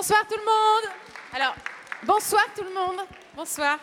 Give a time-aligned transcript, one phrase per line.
[0.00, 0.94] Bonsoir tout le monde.
[1.34, 1.54] Alors,
[2.04, 3.06] bonsoir tout le monde.
[3.36, 3.78] Bonsoir.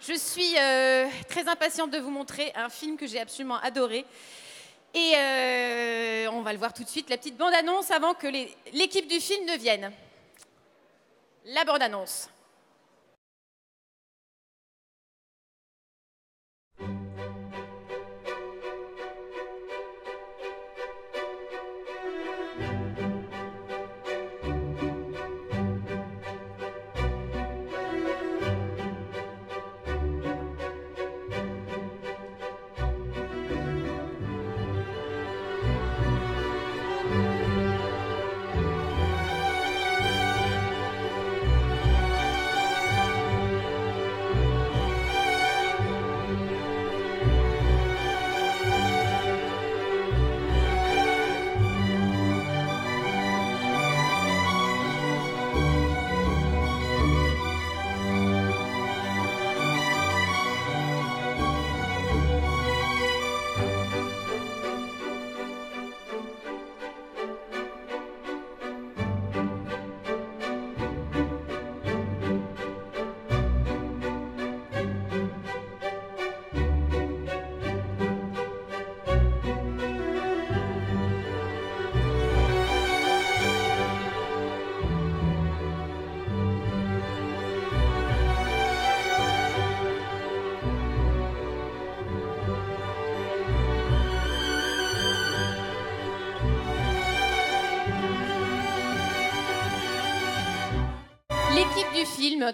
[0.00, 4.04] Je suis euh, très impatiente de vous montrer un film que j'ai absolument adoré.
[4.92, 8.26] Et euh, on va le voir tout de suite, la petite bande-annonce avant que
[8.72, 9.92] l'équipe du film ne vienne.
[11.44, 12.28] La bande-annonce.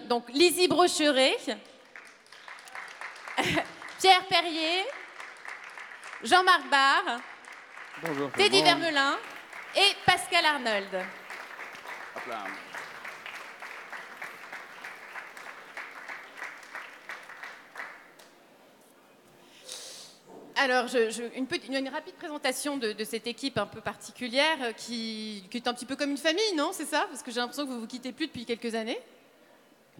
[0.09, 1.37] Donc Lizzie Brocheret,
[3.99, 4.83] Pierre Perrier,
[6.23, 7.03] Jean-Marc Barr,
[8.03, 8.31] Bonjour.
[8.31, 8.63] tout le Teddy.
[8.63, 9.17] Vermelin
[9.75, 11.05] et Pascal Arnold.
[12.15, 12.43] Hop là.
[20.55, 24.57] Alors, je- je- une, petite- une rapide présentation de, de cette équipe un peu particulière
[24.63, 27.05] euh, qui, qui est un petit peu comme une famille, non C'est ça?
[27.09, 28.99] Parce que j'ai l'impression que vous vous quittez plus depuis quelques années.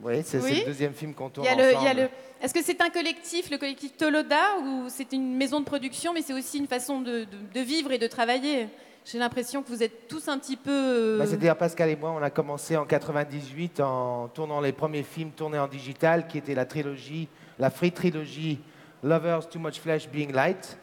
[0.03, 0.59] Oui, c'est Oui.
[0.59, 2.09] le deuxième film qu'on tourne le-
[2.41, 6.22] Est-ce que c'est un collectif, le collectif Toloda, ou c'est une maison de production, mais
[6.22, 8.68] c'est aussi une façon de, de- de vivre et de travailler?
[9.06, 10.69] J'ai l'impression que vous êtes tous un petit peu.
[10.72, 15.02] euh, Bah, C'est-à-dire Pascal et moi, on a commencé en 98 en tournant les premiers
[15.03, 18.59] films tournés en digital, qui était la trilogie, la free trilogie
[19.03, 20.78] Lovers, Too Much Flesh, Being Light.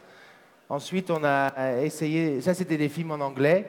[0.69, 3.65] Ensuite, on a essayé, ça c'était des films en anglais.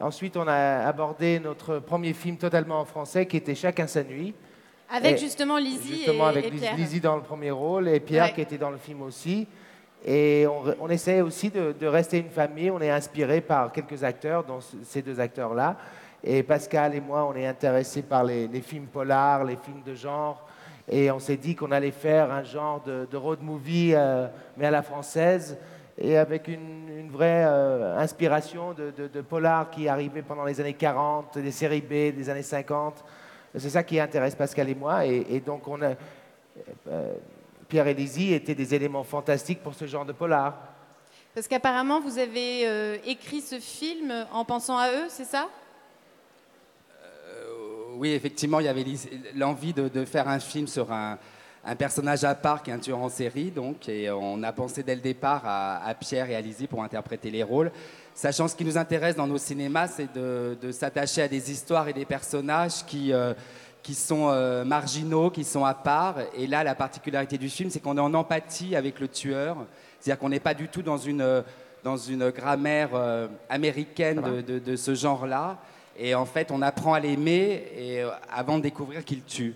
[0.00, 4.34] Ensuite, on a abordé notre premier film totalement en français, qui était Chacun sa nuit.
[4.90, 6.76] Avec et- justement Lizzie Justement et, avec et Pierre.
[6.76, 8.32] Lizzie dans le premier rôle et Pierre Ouais.
[8.32, 9.46] qui était dans le film aussi.
[10.06, 12.70] Et on, on essaie aussi de, de rester une famille.
[12.70, 15.76] On est inspiré par quelques acteurs, dont ce- ces deux acteurs-là.
[16.22, 19.94] Et Pascal et moi, on est intéressés par les, les films polars, les films de
[19.94, 20.46] genre.
[20.90, 24.26] Et on s'est dit qu'on allait faire un genre de, de road movie, euh,
[24.58, 25.56] mais à la française,
[25.96, 30.60] et avec une, une vraie euh, inspiration de, de, de polar qui arrivait pendant les
[30.60, 33.02] années 40, des séries B des années 50.
[33.56, 35.06] C'est ça qui intéresse Pascal et moi.
[35.06, 35.94] Et, et donc, on a,
[36.88, 37.14] euh,
[37.68, 40.56] Pierre et Lizzie étaient des éléments fantastiques pour ce genre de polar.
[41.34, 45.48] Parce qu'apparemment, vous avez euh, écrit ce film en pensant à eux, c'est ça?
[47.96, 48.84] Oui, effectivement, il y avait
[49.36, 51.16] l'envie de, de faire un film sur un,
[51.64, 54.82] un personnage à part qui est un tueur en série, donc, et on a pensé
[54.82, 57.70] dès le départ à, à Pierre et à Lizzie pour interpréter les rôles.
[58.14, 61.88] Sachant ce qui nous intéresse dans nos cinémas, c'est de, de s'attacher à des histoires
[61.88, 63.34] et des personnages qui, euh,
[63.82, 66.16] qui sont euh, marginaux, qui sont à part.
[66.36, 69.56] Et là, la particularité du film, c'est qu'on est en empathie avec le tueur.
[69.98, 71.42] C'est-à-dire qu'on n'est pas du tout dans une, euh,
[71.82, 75.58] dans une grammaire euh, américaine de, de- de ce genre-là.
[75.98, 79.54] Et en fait, on apprend à l'aimer et, avant de découvrir qu'il tue.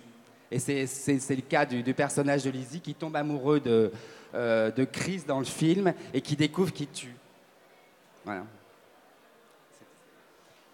[0.51, 3.93] Et c'est le cas du, du personnage de Lizzie qui tombe amoureux de,
[4.35, 7.15] euh, de Chris dans le film et qui découvre qu'il tue.
[8.29, 8.45] Voilà.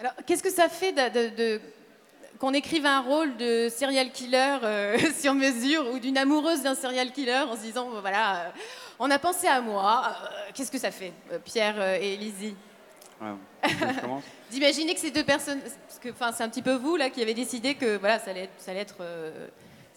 [0.01, 1.61] Alors, qu'est-ce que ça fait de, de- de-
[2.41, 7.13] qu'on écrive un rôle de serial killer euh, sur mesure ou d'une amoureuse d'un serial
[7.13, 8.51] killer en se disant, euh, voilà, euh,
[8.99, 10.03] on a pensé à moi.
[10.09, 11.13] euh, qu'est-ce que ça fait,
[11.45, 12.57] Pierre et Lizzie
[13.21, 13.71] Ouais.
[14.51, 17.35] D'imaginer que ces deux personnes, parce que c'est un petit peu vous là qui avez
[17.35, 18.97] décidé que voilà, ça allait, être- ça allait être,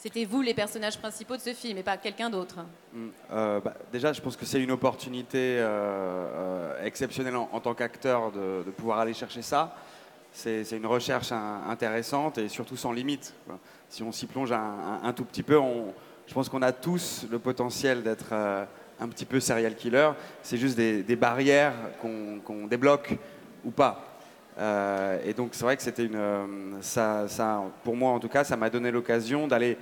[0.07, 2.59] c'était vous les personnages principaux de ce film et pas quelqu'un d'autre.
[2.93, 3.07] Mm.
[3.31, 8.31] Euh, bah, déjà, je pense que c'est une opportunité euh, euh, exceptionnelle en, tant qu'acteur
[8.31, 9.75] de, pouvoir aller chercher ça.
[10.31, 13.33] C'est une recherche in- intéressante et surtout sans limite.
[13.89, 15.59] Si on s'y plonge un, tout petit peu,
[16.25, 20.11] je pense qu'on a tous le potentiel d'être un petit peu serial killer.
[20.43, 23.17] C'est juste des, barrières qu'on débloque
[23.65, 24.19] ou pas.
[25.25, 26.19] Et donc c'est vrai que c'était une,
[27.83, 29.77] pour moi en tout cas, ça m'a donné l'occasion d'aller,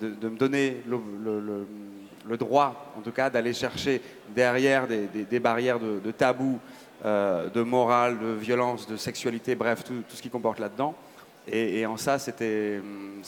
[0.00, 4.00] de, me donner le, droit, en tout cas, d'aller chercher
[4.34, 6.58] derrière des, barrières de, de tabou,
[7.02, 10.94] euh, de morale, de violence, de sexualité, bref, tout, ce qui comporte là-dedans.
[11.50, 13.22] Et, en ça, hum,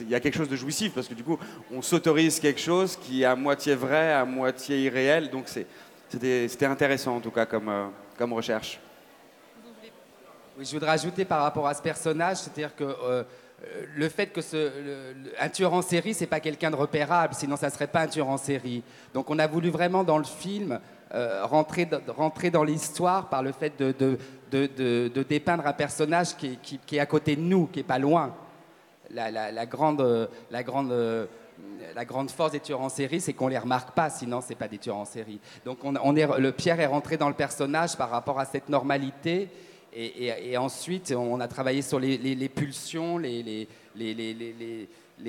[0.00, 1.38] il y a quelque chose de jouissif parce que du coup,
[1.70, 5.30] on s'autorise quelque chose qui est à moitié vrai, à moitié irréel.
[5.30, 7.86] Donc c'était, intéressant en tout cas comme, euh,
[8.18, 8.80] comme recherche.
[10.58, 13.22] Oui, je voudrais ajouter par rapport à ce personnage, c'est-à-dire que euh,
[13.94, 14.40] le fait que
[15.40, 18.28] un tueur en série, c'est pas quelqu'un de repérable, sinon ça serait pas un tueur
[18.28, 18.82] en série.
[19.14, 20.80] Donc on a voulu vraiment dans le film
[21.14, 24.18] euh, rentrer, dans- l'histoire par le fait de,
[25.22, 26.58] dépeindre un personnage qui,
[26.92, 28.34] est- à côté de nous, qui est pas loin.
[29.10, 31.26] La, grande, euh, euh,
[32.34, 34.96] force des tueurs en série, c'est qu'on les remarque pas, sinon c'est pas des tueurs
[34.96, 35.38] en série.
[35.66, 39.50] Donc le Pierre est rentré dans le personnage par rapport à cette normalité,
[39.94, 43.68] et, ensuite on a travaillé sur les, pulsions, les,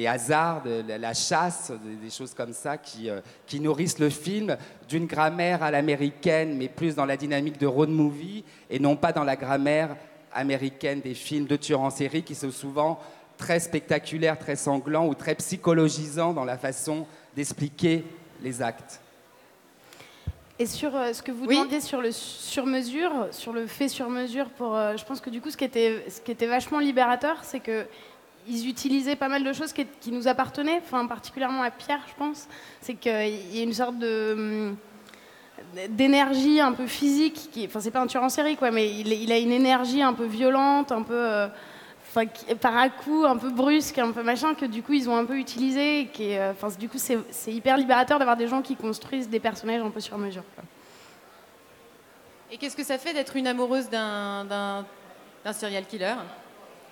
[0.08, 4.58] hasards, la, chasse, des, des choses comme ça qui, euh, qui nourrissent le film
[4.88, 9.12] d'une grammaire à l'américaine, mais plus dans la dynamique de road movie, et non pas
[9.12, 9.96] dans la grammaire
[10.34, 13.00] américaine des films de tueurs en série qui sont souvent
[13.38, 17.06] très spectaculaires, très sanglants ou très psychologisants dans la façon
[17.36, 18.04] d'expliquer
[18.42, 19.03] les actes.
[20.60, 21.56] Et sur euh, ce que vous Oui.
[21.56, 25.50] demandiez sur le sur-mesure, sur le fait sur-mesure, pour, euh, je pense que du coup,
[25.50, 27.86] ce qui était, ce qui était vachement libérateur, c'est que
[28.48, 32.14] ils utilisaient pas mal de choses qui, qui nous appartenaient, enfin particulièrement à Pierre, je
[32.18, 32.48] pense.
[32.82, 33.12] C'est qu'il
[33.56, 34.76] y a une sorte de hum,
[35.90, 39.12] d'énergie un peu physique, qui, enfin c'est pas un tueur en série quoi, mais il,
[39.12, 41.48] il a une énergie un peu violente, un peu, euh,
[42.16, 42.26] enfin
[42.62, 45.26] par à coup, un peu brusque, un peu machin, que du coup ils ont un
[45.26, 48.62] peu utilisé, et qui, est, euh, enfin du coup c'est hyper libérateur d'avoir des gens
[48.62, 50.44] qui construisent des personnages un peu sur mesure.
[50.56, 50.64] quoi.
[52.54, 54.86] Et qu'est-ce que ça fait d'être une amoureuse d'un,
[55.54, 56.14] serial killer?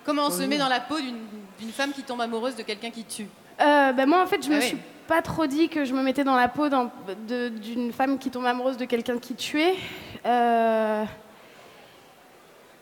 [0.04, 3.04] Comment on se met dans la peau d'une, femme qui tombe amoureuse de quelqu'un qui
[3.04, 3.28] tue?
[3.60, 4.66] Euh, bah, moi, en fait, je Ah me oui.
[4.66, 8.46] suis pas trop dit que je me mettais dans la peau d'une femme qui tombe
[8.46, 9.76] amoureuse de quelqu'un qui tuait.
[10.26, 11.04] Euh,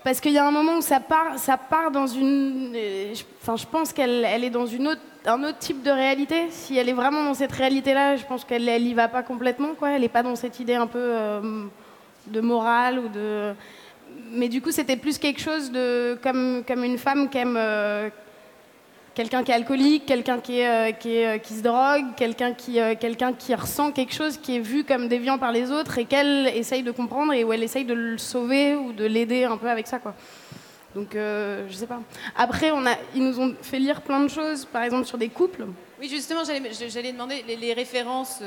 [0.04, 2.72] parce qu'il y a un moment où ça part, ça part dans une.
[2.74, 6.46] euh, Enfin, je pense qu'elle elle est dans une autre, un autre type de réalité.
[6.50, 9.74] Si elle est vraiment dans cette réalité-là, je pense qu'elle elle y va pas complètement.
[9.78, 9.90] Quoi.
[9.90, 11.64] Elle n'est pas dans cette idée un peu euh,
[12.26, 13.52] de morale ou de.
[14.32, 17.56] Mais du coup, c'était plus quelque chose de comme, comme une femme qui aime.
[17.58, 18.08] euh,
[19.20, 23.34] quelqu'un qui est alcoolique, quelqu'un qui, euh, euh, qui se drogue, quelqu'un qui, euh, quelqu'un
[23.34, 26.82] qui ressent quelque chose qui est vu comme déviant par les autres et qu'elle essaye
[26.82, 29.86] de comprendre et où elle essaye de le sauver ou de l'aider un peu avec
[29.86, 29.98] ça.
[29.98, 30.14] Quoi.
[30.94, 32.00] Donc, euh, je sais pas.
[32.34, 35.28] Après, on a, ils nous ont fait lire plein de choses, par exemple sur des
[35.28, 35.66] couples.
[36.00, 38.38] Oui, justement, j'allais, demander les, références.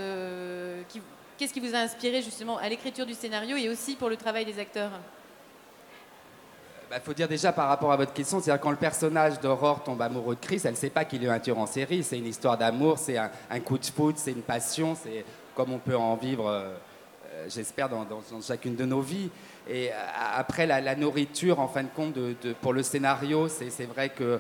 [1.38, 4.44] qu'est-ce qui vous a inspiré justement à l'écriture du scénario et aussi pour le travail
[4.44, 4.90] des acteurs?
[6.96, 10.02] Il faut dire déjà par rapport à votre question, c'est-à-dire quand le personnage d'Aurore tombe
[10.02, 12.28] amoureux de Chris, elle ne sait pas qu'il est un tueur en série, c'est une
[12.28, 13.30] histoire d'amour, c'est un,
[13.62, 15.26] coup de foot, c'est une passion, c'est
[15.56, 16.70] comme on peut en vivre, euh,
[17.32, 18.06] euh, j'espère, dans,
[18.42, 19.30] chacune de nos vies.
[19.68, 19.96] Et euh,
[20.36, 22.16] après, la, nourriture, en fin de compte,
[22.62, 24.40] pour le scénario, c'est vrai que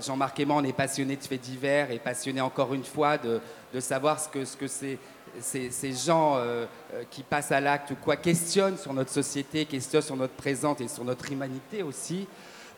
[0.00, 3.40] Jean-Marc moi, on est passionnés de faits divers et passionnés encore une fois de,
[3.80, 4.98] savoir ce que c'est
[5.40, 10.02] ces, gens euh, euh, qui passent à l'acte ou quoi questionnent sur notre société, questionnent
[10.02, 12.26] sur notre présent et sur notre humanité aussi.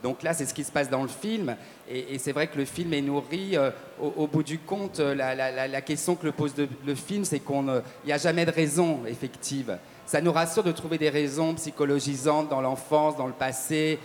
[0.03, 1.57] Donc là, c'est ce qui se passe dans le film.
[1.89, 3.57] Et, c'est vrai que le film est nourri.
[3.57, 3.71] euh,
[4.01, 6.55] au, bout du compte, la, question que le pose
[6.85, 9.79] le film, c'est qu'il n'y a jamais de raison effective.
[10.05, 13.99] Ça nous rassure de trouver des raisons psychologisantes dans l'enfance, dans le passé.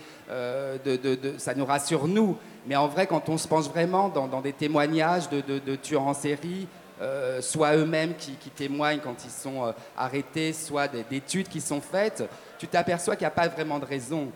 [1.36, 2.36] ça nous rassure nous.
[2.66, 6.66] Mais en vrai, quand on se penche vraiment dans, des témoignages de tueurs en série,
[7.02, 11.60] euh, soit eux-mêmes qui, témoignent quand ils sont euh, arrêtés, soit des, des études qui
[11.60, 12.22] sont faites,
[12.58, 14.30] tu t'aperçois qu'il n'y a pas vraiment de raison.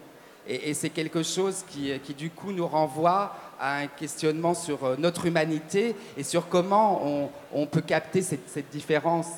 [0.48, 5.26] Et, c'est quelque chose qui, du coup, nous renvoie à un questionnement sur euh, notre
[5.26, 9.28] humanité et sur comment on, peut capter cette, différence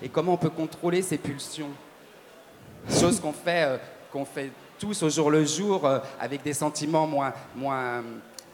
[0.00, 1.70] et comment on peut contrôler ces pulsions.
[2.88, 3.80] Chose qu'on fait,
[4.32, 5.88] fait tous au jour le jour
[6.20, 8.04] avec des sentiments moins, moins,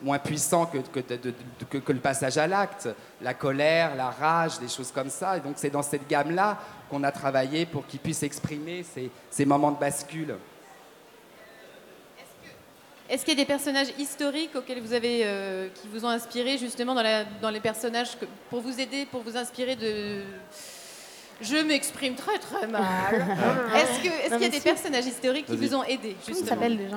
[0.02, 1.35] moins puissants que, que, de- de-
[1.71, 2.88] que- que le passage à l'acte.
[3.21, 5.37] La colère, la rage, des choses comme ça.
[5.37, 6.59] Et donc c'est dans cette gamme-là
[6.90, 10.35] qu'on a travaillé pour qu'ils puissent exprimer ces, ces moments de bascule.
[13.09, 16.56] Est-ce qu'il y a des personnages historiques auxquels vous avez, euh, qui vous ont inspiré
[16.56, 20.23] justement dans, la- dans les personnages que- pour vous aider, pour vous inspirer de.
[21.40, 22.82] Je m'exprime très très mal.
[23.75, 26.76] Est-ce qu'il y a des personnages historiques qui vous ont aidé Comment il justement s'appelle
[26.78, 26.97] déjà?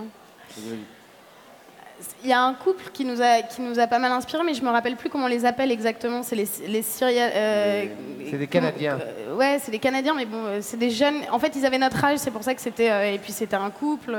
[2.24, 4.54] Il y a un couple qui nous, a, qui nous a pas mal inspiré, mais
[4.54, 6.24] je me rappelle plus comment on les appelle exactement.
[6.24, 7.30] C'est les, les Syriens.
[7.34, 7.86] euh,
[8.30, 9.00] C'est des Canadiens.
[9.00, 11.22] euh, ouais, c'est des Canadiens, mais bon, euh, c'est des jeunes.
[11.32, 12.92] En fait, ils avaient notre âge, c'est pour ça que c'était.
[12.92, 14.18] euh, et puis c'était un couple.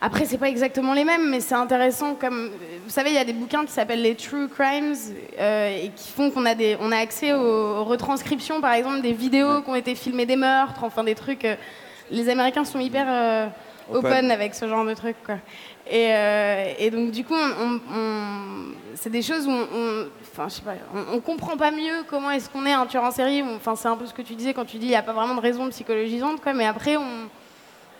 [0.00, 2.14] Après, c'est pas exactement les mêmes, mais c'est intéressant.
[2.14, 2.50] Comme
[2.84, 4.94] vous savez, il y a des bouquins qui s'appellent les True Crimes
[5.38, 9.62] et qui font qu'on a des, on a accès aux, retranscriptions, par exemple, des vidéos
[9.62, 11.46] qui ont été filmées des meurtres, enfin des trucs.
[12.10, 13.46] Les Américains sont hyper euh,
[13.92, 14.30] open.
[14.30, 15.36] avec ce genre de trucs, quoi.
[15.90, 16.12] Et,
[16.78, 17.34] et donc du coup,
[18.94, 20.74] c'est des choses où on, enfin, je sais pas,
[21.12, 23.42] on, comprend pas mieux comment est-ce qu'on est un tueur en série.
[23.42, 25.12] Enfin, c'est un peu ce que tu disais quand tu dis il n'y a pas
[25.12, 26.54] vraiment de raison psychologisante, quoi.
[26.54, 27.28] Mais après, on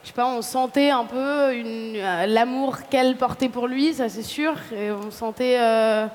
[0.05, 4.23] je sais pas, on sentait un peu euh, l'amour qu'elle portait pour lui, ça c'est
[4.23, 4.55] sûr.
[4.76, 5.57] Et on sentait.
[5.59, 6.07] Euh,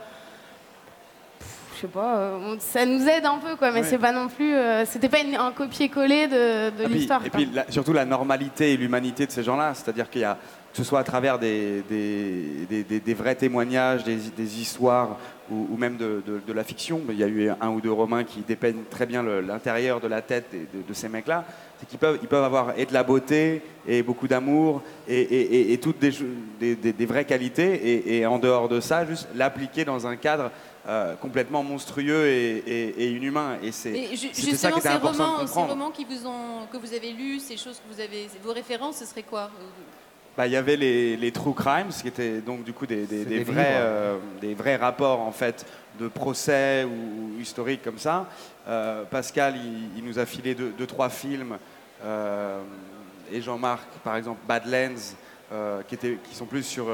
[1.79, 4.53] je sais pas, euh, ça nous aide un peu, quoi, mais c'est pas non plus.
[4.85, 7.25] C'était pas un copier-coller de, de l'histoire.
[7.25, 10.37] Et puis, surtout la normalité et l'humanité de ces gens-là, c'est-à-dire qu'il y a
[10.71, 15.17] que ce soit à travers des, des, des, vrais témoignages, des, histoires
[15.49, 17.01] ou, même de, de, la fiction.
[17.09, 20.21] Il y a eu un ou deux romans qui dépeignent très bien l'intérieur de la
[20.21, 21.43] tête de, ces mecs-là.
[21.79, 25.73] C'est qu'ils peuvent, ils peuvent avoir et de la beauté et beaucoup d'amour et, et,
[25.73, 30.51] et, toutes des, vraies qualités et, en dehors de ça, juste l'appliquer dans un cadre
[30.89, 33.57] euh, complètement monstrueux et, inhumain.
[33.63, 33.93] Et c'est
[34.55, 37.57] ça qui était important romans, Ces romans qui vous ont, que vous avez lus, ces
[37.57, 39.51] choses que vous avez, vos références, ce serait quoi
[40.39, 43.43] bah, il y avait les, les, true crimes, qui étaient donc du coup des, des,
[43.43, 45.65] vrais, euh, des vrais rapports en fait
[45.99, 48.25] de procès ou, historiques comme ça.
[48.65, 49.55] Euh, Pascal,
[49.97, 51.57] il, nous a filé deux, trois films
[52.05, 52.61] euh,
[53.29, 55.15] et Jean-Marc, par exemple, Badlands.
[55.87, 56.87] Qui, étaient, qui sont plus sur,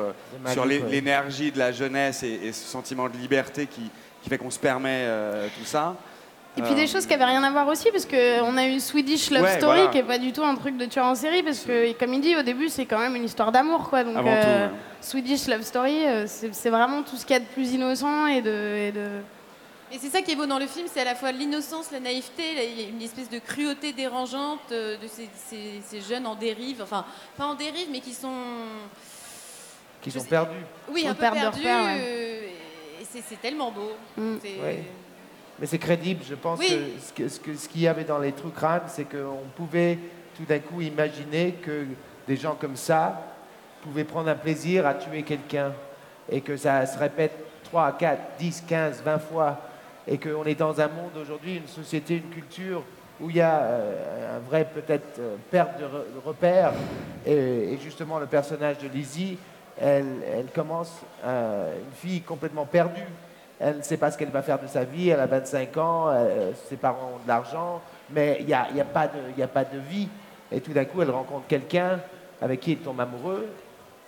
[0.47, 3.89] sur l'énergie de la jeunesse et, ce sentiment de liberté qui,
[4.21, 5.07] qui fait qu'on se permet
[5.57, 5.95] tout ça.
[6.57, 9.29] Et puis des choses qui n'avaient rien à voir aussi, parce qu'on a eu Swedish
[9.29, 11.91] Love Story, qui n'est pas du tout un truc de tueur en série, parce que,
[11.93, 13.89] comme il dit, au début, c'est quand même une histoire d'amour.
[13.89, 14.03] quoi.
[14.03, 14.67] Donc, euh,
[15.01, 18.41] Swedish Love Story, euh, c'est vraiment tout ce qu'il y a de plus innocent et
[18.41, 18.75] de.
[18.77, 19.07] Et, de...
[19.91, 21.99] et c'est ça qui est beau dans le film, c'est à la fois l'innocence, la
[21.99, 25.29] naïveté, une espèce de cruauté dérangeante euh, de ces,
[25.83, 27.05] ces, jeunes en dérive, enfin,
[27.37, 28.33] pas en dérive, mais qui sont.
[30.01, 30.55] Qui sont perdus.
[30.89, 31.61] Oui, un peu perdus.
[31.65, 33.91] et c'est tellement beau.
[34.17, 34.37] Mm.
[35.59, 36.23] Mais c'est crédible.
[36.27, 39.97] Je pense que ce qu'il ce y avait dans les true crimes, c'est qu'on pouvait
[40.35, 41.85] tout d'un coup imaginer que
[42.27, 43.21] des gens comme ça
[43.81, 45.71] pouvaient prendre un plaisir à tuer quelqu'un
[46.29, 47.33] et que ça se répète
[47.65, 49.59] 3, 4, 10, 15, 20 fois
[50.07, 52.83] et qu'on est dans un monde aujourd'hui, une société, une culture
[53.19, 55.85] où il y a euh, un vrai peut-être euh, perte de,
[56.25, 56.73] repères.
[57.25, 59.37] Et, justement le personnage de Lizzie,
[59.79, 60.91] elle, commence,
[61.23, 63.07] euh, une fille complètement perdue.
[63.59, 66.13] Elle ne sait pas ce qu'elle va faire de sa vie, elle a 25 ans,
[66.67, 69.63] ses parents ont de l'argent, mais il n'y a, y a, pas de, a pas
[69.63, 70.09] de vie.
[70.51, 72.01] Et tout d'un coup, elle rencontre quelqu'un
[72.41, 73.47] avec qui elle tombe amoureux,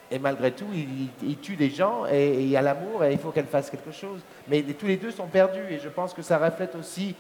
[0.10, 3.32] et malgré tout, il, tue des gens, et il y a l'amour, et il faut
[3.32, 4.22] qu'elle fasse quelque chose.
[4.48, 7.14] Mais tous les deux sont perdus, et je pense que ça reflète aussi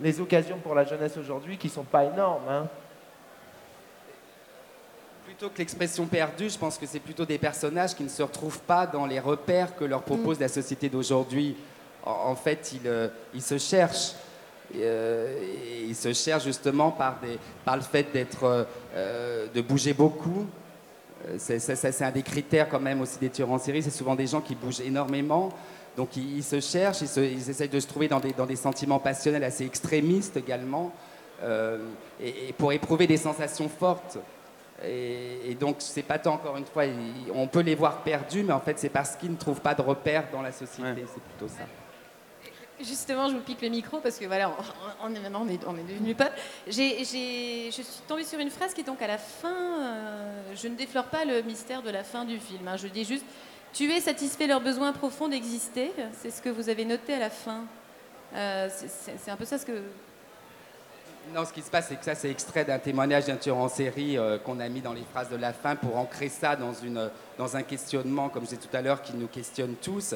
[0.00, 2.48] les occasions pour la jeunesse aujourd'hui qui ne sont pas énormes.
[2.48, 2.66] Hein.
[5.24, 8.60] Plutôt que l'expression perdue, je pense que c'est plutôt des personnages qui ne se retrouvent
[8.60, 10.42] pas dans les repères que leur propose mm.
[10.42, 11.56] la société d'aujourd'hui.
[12.02, 14.12] En, fait, ils, euh, se cherchent.
[14.76, 20.46] Euh, ils se cherchent justement par, des, par le fait d'être, euh, de bouger beaucoup.
[21.38, 23.82] C'est, un des critères quand même aussi des tueurs en série.
[23.82, 25.50] C'est souvent des gens qui bougent énormément.
[25.96, 28.98] Donc ils, se cherchent, ils, ils, essayent de se trouver dans des, dans des sentiments
[28.98, 30.92] passionnels assez extrémistes également.
[32.20, 34.18] et, pour éprouver des sensations fortes.
[34.82, 36.84] Et, donc, c'est pas tant, encore une fois,
[37.32, 39.82] on peut les voir perdus, mais en fait, c'est parce qu'ils ne trouvent pas de
[39.82, 41.04] repères dans la société.
[41.06, 41.64] C'est plutôt ça.
[42.86, 44.54] Justement, je vous pique le micro parce que voilà,
[45.02, 46.32] on, est maintenant on est, on est devenus potes.
[46.66, 49.80] je suis tombée sur une phrase qui est donc à la fin.
[49.80, 52.68] Euh, je ne déflore pas le mystère de la fin du film.
[52.68, 52.76] Hein.
[52.76, 53.24] je dis juste
[53.72, 55.92] tuer, satisfait leurs besoins profonds d'exister.
[56.12, 57.64] C'est ce que vous avez noté à la fin.
[58.34, 59.82] Euh, c'est un peu ça ce que
[61.32, 63.68] non, ce qui se passe, c'est que ça, c'est extrait d'un témoignage d'un tueur en
[63.68, 66.74] série euh, qu'on a mis dans les phrases de la fin pour ancrer ça dans,
[66.74, 70.14] une, dans un questionnement, comme je disais tout à l'heure, qui nous questionne tous.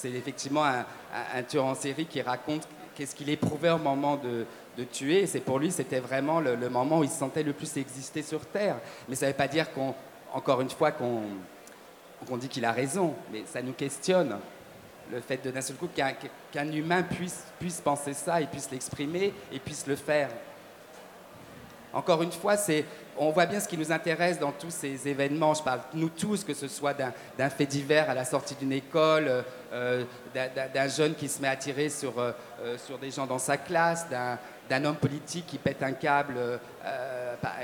[0.00, 4.46] C'est effectivement un, tueur en série qui raconte qu'est-ce qu'il éprouvait au moment de,
[4.90, 5.26] tuer.
[5.26, 8.46] C'est pour lui, c'était vraiment le, moment où il se sentait le plus exister sur
[8.46, 8.76] Terre.
[9.10, 9.94] Mais ça ne veut pas dire qu'on,
[10.32, 14.38] encore une fois, qu'on, dit qu'il a raison, mais ça nous questionne
[15.12, 16.14] le fait de d'un seul coup qu'un,
[16.50, 20.30] qu'un humain puisse, puisse penser ça et puisse l'exprimer et puisse le faire.
[21.92, 22.56] Encore une fois,
[23.20, 25.52] on voit bien ce qui nous intéresse dans tous ces événements.
[25.52, 29.44] Je parle nous tous, que ce soit d'un, fait divers à la sortie d'une école,
[29.74, 33.58] euh, d'un, jeune qui se met à tirer sur, euh, euh, des gens dans sa
[33.58, 36.36] classe, d'un, homme politique qui pète un câble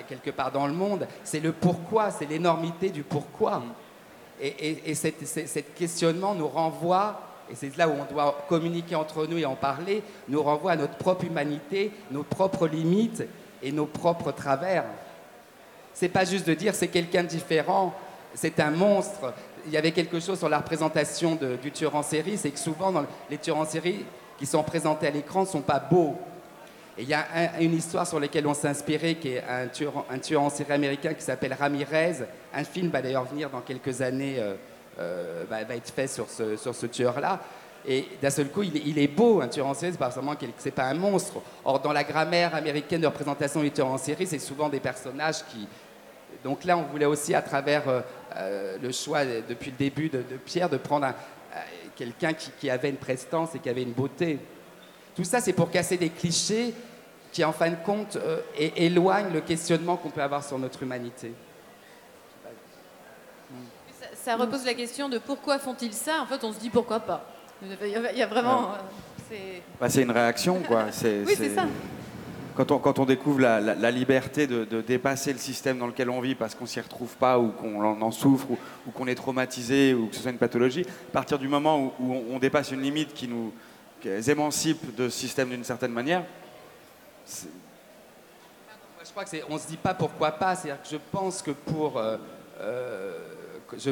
[0.07, 1.07] quelque part dans le monde.
[1.25, 3.63] C'est le pourquoi, c'est l'énormité du pourquoi.
[4.39, 9.39] Et, et, cet questionnement nous renvoie et c'est là où on doit communiquer entre nous
[9.39, 13.23] et en parler, nous renvoie à notre propre humanité, nos propres limites
[13.63, 14.85] et nos propres travers.
[15.99, 17.95] C'est pas juste de dire c'est quelqu'un de différent,
[18.35, 19.33] c'est un monstre.
[19.65, 22.93] Il y avait quelque chose sur la représentation du tueur en série, c'est que souvent
[23.31, 24.05] les tueurs en série
[24.39, 26.19] qui sont présentés à l'écran ne sont pas beaux.
[26.99, 27.25] Et il y a
[27.63, 30.75] une histoire sur laquelle on s'est inspiré, qui est un tueur, un tueur en série
[30.75, 32.17] américain qui s'appelle Ramirez.
[32.53, 34.55] Un film va d'ailleurs venir dans quelques années, euh,
[34.99, 37.41] euh, va, être fait sur ce, sur ce tueur-là.
[37.89, 40.71] Et d'un seul coup, il, est beau, un tueur en série, c'est pas forcément c'est
[40.73, 41.41] pas un monstre.
[41.65, 45.43] Or, dans la grammaire américaine de représentation du tueur en série, c'est souvent des personnages
[45.47, 45.67] qui.
[46.45, 47.85] Donc là, on voulait aussi, à travers
[48.37, 51.09] euh, le choix depuis le début de, Pierre, de prendre
[51.97, 54.39] quelqu'un qui, qui, avait une prestance et qui avait une beauté.
[55.17, 56.75] Tout ça, c'est pour casser des clichés
[57.37, 61.33] qui, en fin de compte, euh, éloignent le questionnement qu'on peut avoir sur notre humanité.
[64.15, 66.23] Ça, repose la question de pourquoi font-ils ça?
[66.23, 67.25] En fait, on se dit pourquoi pas.
[67.63, 68.73] Il y a vraiment.
[69.33, 70.87] Euh, bah, c'est une réaction, quoi.
[71.05, 71.67] oui, c'est ça.
[72.57, 76.65] Quand on, découvre la, liberté de, dépasser le système dans lequel on vit parce qu'on
[76.65, 80.31] s'y retrouve pas ou qu'on en souffre ou, qu'on est traumatisé ou que ce soit
[80.31, 83.53] une pathologie, à partir du moment où, on dépasse une limite qui nous,
[84.27, 86.25] émancipent de ce système d'une certaine manière.
[89.05, 90.55] Je crois que c'est, on se dit pas pourquoi pas.
[90.55, 92.17] C'est-à-dire que je pense que pour euh,
[92.61, 93.19] euh,
[93.79, 93.91] je,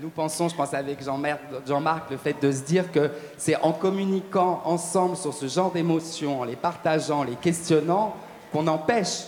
[0.00, 4.62] nous pensons, je pense avec Jean-Marc, le fait de se dire que c'est en communiquant
[4.64, 8.14] ensemble sur ce genre d'émotions, en les partageant, les questionnant,
[8.52, 9.24] qu'on empêche.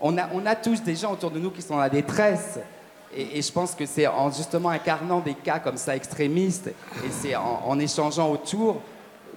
[0.00, 2.58] On a, on a tous des gens autour de nous qui sont dans la détresse.
[3.14, 7.34] Et, je pense que c'est en justement incarnant des cas comme ça extrémistes, et c'est
[7.36, 8.80] en échangeant autour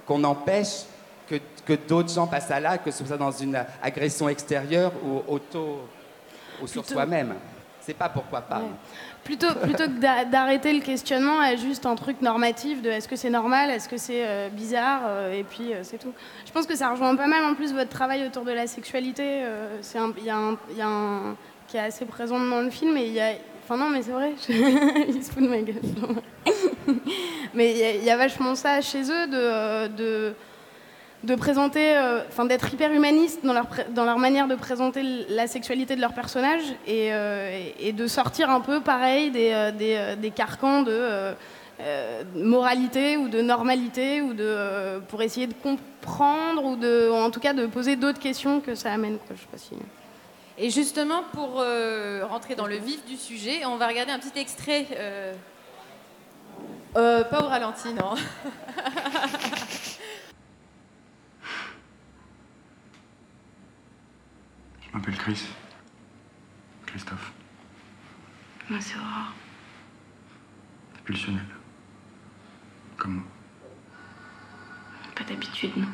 [0.06, 0.84] qu'on empêche
[1.28, 5.22] que, que d'autres gens passent à l'acte, que ce soit dans une agression extérieure ou
[5.26, 5.80] auto
[6.62, 7.34] ou sur soi-même.
[7.80, 8.62] C'est pas pourquoi pas.
[9.24, 13.30] Plutôt, plutôt que d'arrêter le questionnement à juste un truc normatif de est-ce que c'est
[13.30, 16.12] normal, est-ce que c'est euh, bizarre, euh, et puis euh, c'est tout.
[16.44, 19.40] Je pense que ça rejoint pas mal en plus votre travail autour de la sexualité.
[20.18, 21.36] Il y, a un, y a un
[21.68, 23.32] qui est assez présent dans le film, et il y a,
[23.64, 24.34] Enfin non, mais c'est vrai,
[25.08, 25.80] il se fout de ma gueule.
[27.54, 30.34] mais il y, a vachement ça chez eux de,
[31.24, 35.46] de présenter, euh, enfin d'être hyper humaniste dans leur, dans leur manière de présenter la
[35.46, 40.16] sexualité de leurs personnages et, euh, et, de sortir un peu pareil des, euh, des,
[40.20, 41.34] des carcans de
[42.36, 47.52] moralité ou de normalité ou de, pour essayer de comprendre ou de, en tout cas
[47.52, 49.18] de poser d'autres questions que ça amène.
[49.18, 49.34] Quoi.
[49.34, 49.74] Je sais pas si...
[50.56, 51.64] Et justement, pour
[52.28, 54.86] rentrer dans le vif du sujet, on va regarder un petit extrait.
[56.94, 58.14] Pas au ralenti, non.
[64.94, 65.48] Je m'appelle Chris.
[66.86, 67.32] Christophe.
[68.70, 69.32] Moi, c'est Aurore.
[71.04, 71.42] Pulsionnel.
[72.96, 73.24] Comme moi.
[75.16, 75.88] Pas d'habitude, non.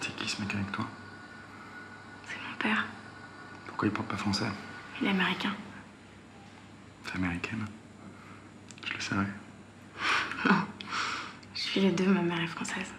[0.00, 0.86] C'est qui ce mec avec toi?
[2.28, 2.86] C'est mon père.
[3.66, 4.46] Pourquoi il parle pas français?
[5.00, 5.52] Il est américain.
[7.04, 7.66] C'est américaine
[8.86, 9.26] Je le savais.
[10.48, 10.66] Non.
[11.52, 12.94] Je suis les deux, ma mère est française.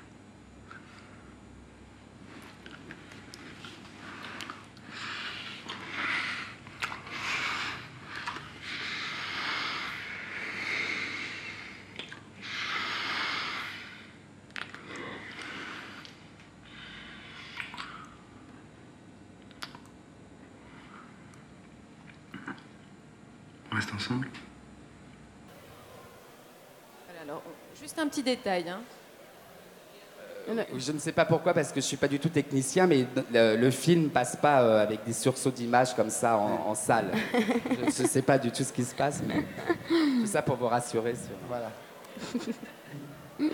[27.21, 27.43] Alors,
[27.79, 28.69] juste un petit détail.
[28.69, 28.81] Hein.
[30.49, 32.87] Euh, je ne sais pas pourquoi, parce que je ne suis pas du tout technicien,
[32.87, 37.11] mais le, le film passe pas euh, avec des sursauts d'images comme ça en, salle.
[37.33, 39.45] je ne sais pas du tout ce qui se passe, mais
[39.87, 41.13] tout ça pour vous rassurer.
[41.13, 41.35] Sur...
[41.47, 41.71] Voilà.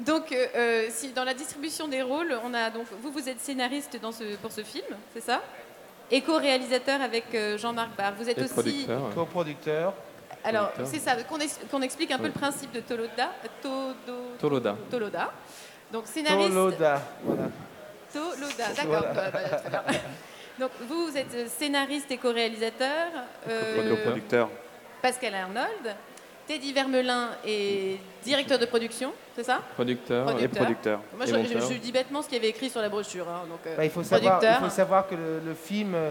[0.00, 3.98] donc, euh, si, dans la distribution des rôles, on a donc vous, vous êtes scénariste
[4.00, 5.42] dans ce, pour ce film, c'est ça?
[6.12, 7.24] Et co-réalisateur avec
[7.56, 8.14] Jean-Marc Barr.
[8.18, 9.94] Vous êtes aussi co-producteur.
[10.44, 11.16] Alors, c'est ça,
[11.70, 13.32] qu'on explique un peu le principe de Toloda.
[14.38, 14.76] Toloda.
[14.90, 15.32] Toloda.
[15.92, 16.48] Donc, scénariste.
[16.48, 17.42] Toloda, voilà.
[18.12, 19.84] Toloda, d'accord.
[20.58, 23.08] Donc, vous, vous êtes scénariste et co-réalisateur.
[23.48, 24.48] Euh, producteur
[25.00, 25.96] Pascal Arnold.
[26.46, 29.62] Teddy Vermelin est directeur de production, c'est ça?
[29.74, 31.00] Producteur, et producteur.
[31.16, 33.28] Moi, je, dis bêtement ce qu'il y avait écrit sur la brochure.
[33.28, 36.10] Hein, donc, euh, bah, il, faut savoir, il, faut savoir, que le, le, film, euh,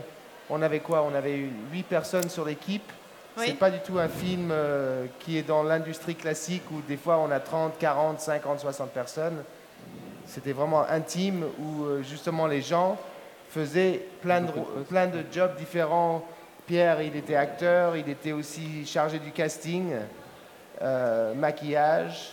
[0.49, 1.03] on avait quoi?
[1.03, 2.89] On avait eu 8 personnes sur l'équipe.
[3.37, 7.17] C'est pas du tout un film euh, qui est dans l'industrie classique où des fois
[7.17, 9.43] on a 30, 40, 50, 60 personnes.
[10.25, 12.97] C'était vraiment intime où euh, justement les gens
[13.49, 14.51] faisaient plein de,
[14.87, 16.23] plein de jobs différents.
[16.67, 19.93] Pierre, il était acteur, il était aussi chargé du casting,
[20.81, 22.31] euh, maquillage.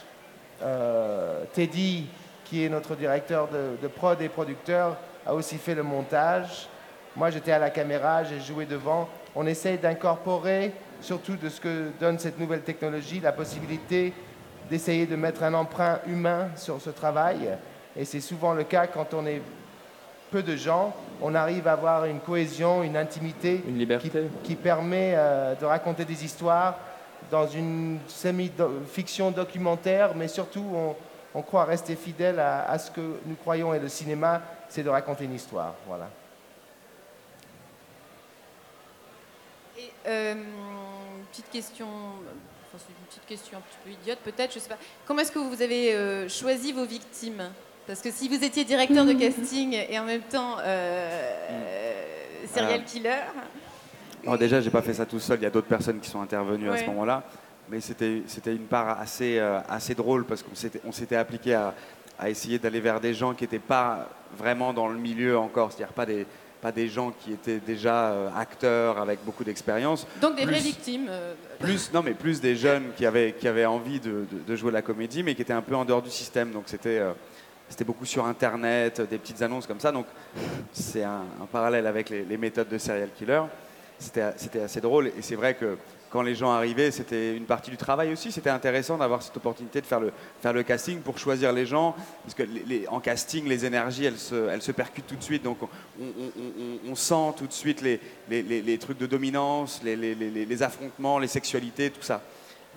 [1.52, 2.06] Teddy,
[2.44, 6.68] qui est notre directeur de, de prod et producteur, a aussi fait le montage.
[7.16, 9.08] Moi, j'étais à la caméra, j'ai joué devant.
[9.34, 14.12] On essaye d'incorporer surtout de ce que donne cette nouvelle technologie, la possibilité
[14.68, 17.48] d'essayer de mettre un emprunt humain sur ce travail.
[17.96, 19.40] Et c'est souvent le cas quand on est
[20.30, 24.10] peu de gens, on arrive à avoir une cohésion, une intimité Une liberté.
[24.10, 26.76] qui, qui permet euh, de raconter des histoires
[27.30, 30.94] dans une semi-fiction documentaire, mais surtout on,
[31.34, 34.90] on croit rester fidèle à, à ce que nous croyons est le cinéma, c'est de
[34.90, 35.74] raconter une histoire.
[35.86, 36.08] Voilà.
[39.86, 40.34] Et, euh,
[41.30, 44.78] petite question, enfin, c'est une petite question un petit peu idiote peut-être, je sais pas.
[45.06, 47.50] Comment est-ce que vous avez euh, choisi vos victimes?
[47.86, 52.04] Parce que si vous étiez directeur de casting et en même temps euh,
[52.52, 53.10] serial killer,
[54.24, 55.38] Alors déjà, j'ai pas fait ça tout seul.
[55.40, 57.22] Il y a d'autres personnes qui sont intervenues à ce moment-là,
[57.68, 61.74] mais c'était c'était une part assez assez drôle parce qu'on s'était on s'était appliqué à,
[62.18, 65.94] à essayer d'aller vers des gens qui n'étaient pas vraiment dans le milieu encore, c'est-à-dire
[65.94, 66.26] pas des
[66.60, 70.06] pas des gens qui étaient déjà euh, acteurs avec beaucoup d'expérience.
[70.20, 71.06] donc des vraies victimes.
[71.08, 74.56] euh, Plus non, mais plus des jeunes qui avaient qui avaient envie de, de- de
[74.56, 76.50] jouer la comédie, mais qui étaient un peu en dehors du système.
[76.52, 77.12] Donc c'était euh,
[77.68, 79.92] c'était beaucoup sur Internet, des petites annonces comme ça.
[79.92, 80.06] Donc
[80.72, 83.42] c'est un, un parallèle avec les, les méthodes de serial killer.
[83.98, 85.76] C'était c'était assez drôle et c'est vrai que
[86.10, 88.30] quand les gens arrivaient, c'était une partie du travail aussi.
[88.32, 91.94] C'était intéressant d'avoir cette opportunité de faire le, faire le casting pour choisir les gens.
[92.22, 95.22] Parce que les- les- en casting, les énergies, elles se, elles se percutent tout de
[95.22, 95.42] suite.
[95.42, 95.68] Donc on,
[96.00, 101.28] on- on- on- on sent tout de suite les, trucs de dominance, les, affrontements, les
[101.28, 102.22] sexualités, tout ça.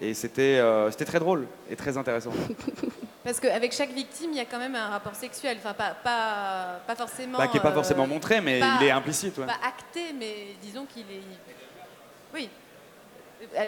[0.02, 2.32] Et c'était euh, très drôle et très intéressant.
[3.24, 5.58] Parce qu'avec chaque victime, il y a quand même un rapport sexuel.
[5.60, 7.38] Enfin, pas, pas, pas forcément.
[7.38, 9.38] Bah, qui n'est pas euh, forcément montré, mais pas- il est implicite.
[9.38, 9.46] ouais.
[9.46, 11.22] Pas acté, mais disons qu'il est.
[12.34, 12.50] Oui.
[13.42, 13.66] Euh,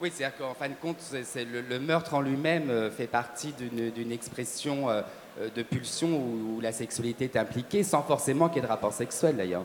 [0.00, 4.90] Oui, c'est-à-dire qu'en fin de compte, le, meurtre en lui-même euh, fait partie d'une, expression
[4.90, 5.02] euh,
[5.54, 8.92] de pulsion où, où la sexualité est impliquée, sans forcément qu'il y ait de rapport
[8.92, 9.64] sexuel d'ailleurs.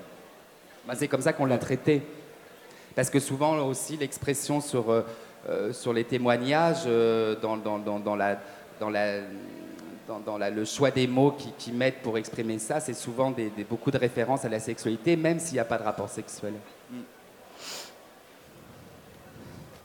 [0.87, 2.03] Bah, c'est comme ça qu'on l'a traité.
[2.95, 5.03] Parce que souvent aussi, l'expression sur,
[5.93, 8.39] les témoignages, dans, la,
[10.49, 13.33] le choix des mots qui, qui mettent pour exprimer ça, c'est souvent
[13.69, 16.53] beaucoup de références à la sexualité, même s'il n'y a pas de rapport sexuel.
[16.91, 16.97] Et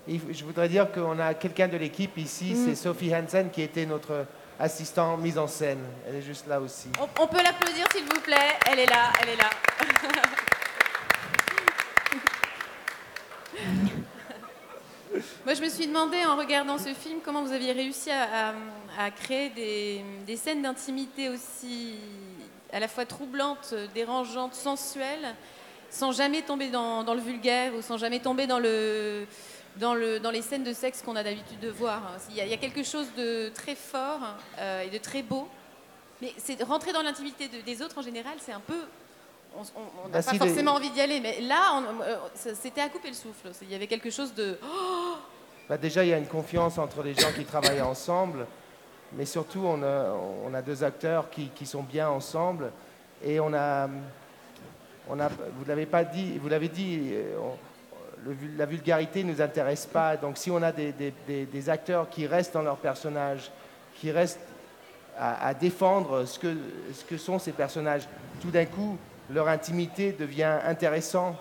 [0.08, 4.26] je voudrais dire qu'on a quelqu'un de l'équipe ici, c'est Sophie Hansen qui était notre
[4.58, 5.80] assistant mise en scène.
[6.06, 6.88] Elle est juste là aussi.
[7.00, 8.36] on, on peut l'applaudir, s'il vous plaît.
[8.70, 9.50] Elle est là, elle est là.
[15.44, 18.54] Moi, je me suis demandé en regardant ce film comment vous aviez réussi à, à-
[18.98, 21.94] à créer des, des scènes d'intimité aussi
[22.72, 25.34] à la fois troublantes, dérangeantes, sensuelles,
[25.90, 29.26] sans jamais tomber dans, dans le vulgaire ou sans jamais tomber dans, le,
[29.76, 32.00] dans, le, dans les scènes de sexe qu'on a d'habitude de voir.
[32.30, 34.20] Il y, a, il y a quelque chose de très fort
[34.58, 35.48] euh, et de très beau.
[36.22, 38.80] Mais c'est rentrer dans l'intimité de- des autres en général, c'est un peu.
[39.56, 39.64] On n'a
[40.04, 42.16] Bah, pas si, forcément les- envie d'y aller, mais là, euh,
[42.54, 43.50] c'était à couper le souffle.
[43.62, 44.58] Il y avait quelque chose de.
[45.68, 48.46] Bah, déjà, il y a une confiance entre les gens qui travaillent ensemble,
[49.12, 50.12] mais surtout, on a,
[50.44, 52.72] on a deux acteurs qui, qui sont bien ensemble.
[53.24, 53.88] Et on a,
[55.08, 57.56] on a vous l'avez pas dit, vous l'avez dit, euh, on-
[58.56, 60.16] la vulgarité ne nous intéresse pas.
[60.16, 63.50] Donc, si on a des, acteurs qui restent dans leur personnage,
[63.96, 64.40] qui restent
[65.18, 68.08] à, défendre ce que, sont ces personnages,
[68.40, 68.98] tout d'un coup,
[69.30, 71.36] leur intimité devient intéressant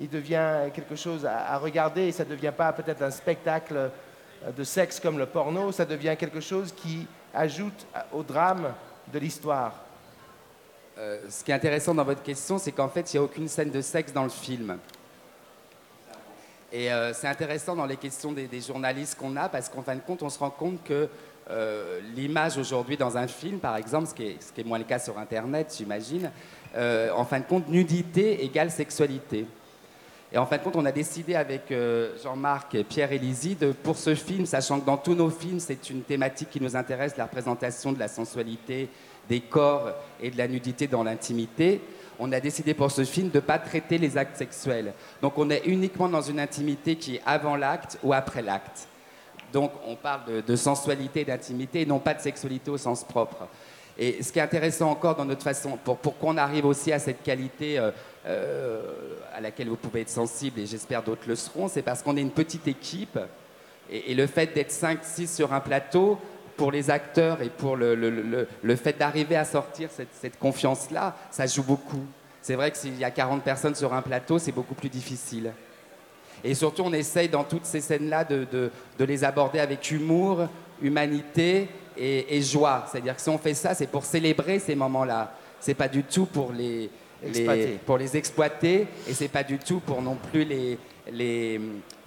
[0.00, 4.50] il devient quelque chose à, regarder et ça ne devient pas peut-être un spectacle euh,
[4.56, 8.72] de sexe comme le porno, ça devient quelque chose qui ajoute au drame
[9.12, 9.72] de l'histoire.
[10.98, 13.48] Euh, ce qui est intéressant dans votre question, c'est qu'en fait, il n'y a aucune
[13.48, 14.78] scène de sexe dans le film.
[16.76, 20.00] Et euh, c'est intéressant dans les questions des, journalistes qu'on a, parce qu'en fin de
[20.00, 21.08] compte, on se rend compte que
[21.48, 25.16] euh, l'image aujourd'hui dans un film, par exemple, ce qui est, moins le cas sur
[25.16, 26.32] Internet, j'imagine,
[26.74, 29.46] euh, en fin de compte, nudité égale sexualité.
[30.32, 31.72] Et en fin de compte, on a décidé avec
[32.24, 35.90] Jean-Marc et Pierre Élysée de, pour ce film, sachant que dans tous nos films, c'est
[35.90, 38.88] une thématique qui nous intéresse, la représentation de la sensualité,
[39.28, 41.80] des corps et de la nudité dans l'intimité,
[42.18, 44.92] on a décidé pour ce film de ne pas traiter les actes sexuels.
[45.22, 48.88] Donc on est uniquement dans une intimité qui est avant l'acte ou après l'acte.
[49.52, 53.48] Donc on parle de, sensualité d'intimité non pas de sexualité au sens propre.
[53.96, 57.22] Et ce qui est intéressant encore dans notre façon, pour, qu'on arrive aussi à cette
[57.22, 57.92] qualité euh,
[58.26, 58.82] euh,
[59.32, 62.20] à laquelle vous pouvez être sensible, et j'espère d'autres le seront, c'est parce qu'on est
[62.20, 63.18] une petite équipe.
[63.88, 66.18] Et, et le fait d'être 5-6 sur un plateau,
[66.56, 70.38] pour les acteurs et pour le, le- le- le fait d'arriver à sortir cette, cette
[70.38, 72.04] confiance-là, ça joue beaucoup.
[72.42, 75.52] C'est vrai que s'il y a 40 personnes sur un plateau, c'est beaucoup plus difficile.
[76.42, 80.46] Et surtout, on essaye dans toutes ces scènes-là de, de- de les aborder avec humour,
[80.82, 82.84] humanité et, et joie.
[82.90, 85.32] C'est-à-dire que si on fait ça, c'est pour célébrer ces moments-là.
[85.60, 86.90] C'est pas du tout pour les,
[87.22, 87.78] les- Exploiter.
[87.86, 90.78] pour les exploiter et c'est pas du tout pour non plus les,
[91.10, 91.58] les,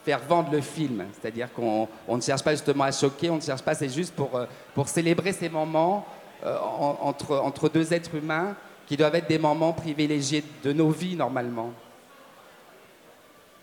[0.08, 1.06] faire vendre le film.
[1.20, 4.15] C'est-à-dire qu'on on ne cherche pas justement à choquer, on ne cherche pas, c'est juste
[4.15, 6.06] pour, euh, pour célébrer ces moments
[6.46, 8.56] euh, en- entre, entre deux êtres humains
[8.88, 11.72] qui doivent être des moments privilégiés de nos vies normalement.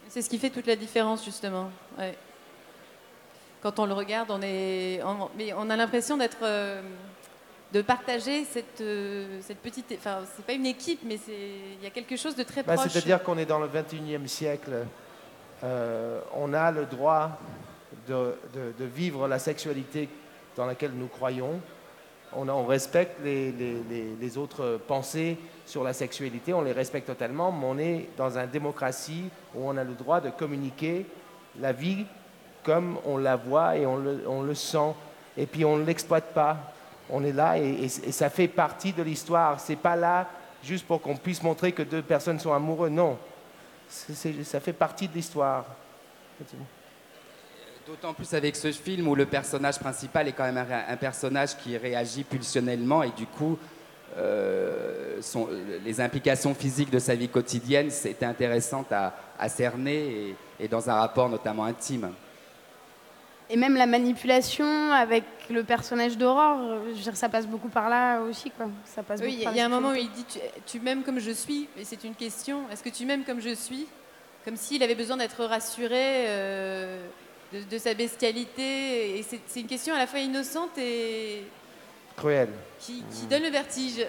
[0.08, 1.70] C'est ce qui fait toute la différence, justement.
[1.98, 2.14] Ouais.
[3.62, 6.82] Quand on le regarde, on, est, on, mais on a l'impression d'être, euh,
[7.72, 9.86] de partager cette, euh, cette petite.
[9.96, 11.32] Enfin, c'est pas une équipe, mais c'est,
[11.78, 12.90] il y a quelque chose de très Bah, proche.
[12.92, 14.84] C'est-à-dire qu'on est dans le 21e siècle.
[15.64, 17.30] Euh, on a le droit
[18.06, 18.34] de,
[18.80, 20.08] vivre la sexualité
[20.56, 21.60] dans laquelle nous croyons.
[22.36, 28.08] On, respecte les, autres pensées sur la sexualité, on les respecte totalement, mais on est
[28.16, 31.06] dans une démocratie où on a le droit de communiquer
[31.60, 32.04] la vie
[32.64, 34.94] comme on la voit et on le, sent.
[35.36, 36.56] Et puis on ne l'exploite pas.
[37.08, 39.60] On est là et, et- ça fait partie de l'histoire.
[39.60, 40.28] C'est pas là
[40.62, 42.88] juste pour qu'on puisse montrer que deux personnes sont amoureux.
[42.88, 43.16] Non.
[44.44, 45.64] Ça fait partie de l'histoire.
[47.86, 51.76] D'autant plus avec ce film où le personnage principal est quand même un, personnage qui
[51.76, 53.58] réagit pulsionnellement et du coup,
[54.16, 55.20] euh,
[55.84, 61.28] les implications physiques de sa vie quotidienne, c'était intéressant à, cerner et dans un rapport
[61.28, 62.10] notamment intime.
[63.50, 67.68] Et même la manipulation avec le personnage d'Aurore, euh, je veux dire, ça passe beaucoup
[67.68, 68.66] par là aussi, quoi.
[68.86, 70.10] Ça passe Oui, beaucoup il y a- par il y a un moment où il
[70.10, 72.62] dit tu, tu m'aimes comme je suis, et c'est une question.
[72.72, 73.86] Est-ce que tu m'aimes comme je suis?
[74.46, 77.06] Comme s'il avait besoin d'être rassuré euh,
[77.52, 79.18] de, de sa bestialité.
[79.18, 81.44] Et c'est une question à la fois innocente et
[82.16, 82.48] Cruel.
[82.78, 84.06] qui, qui donne le vertige.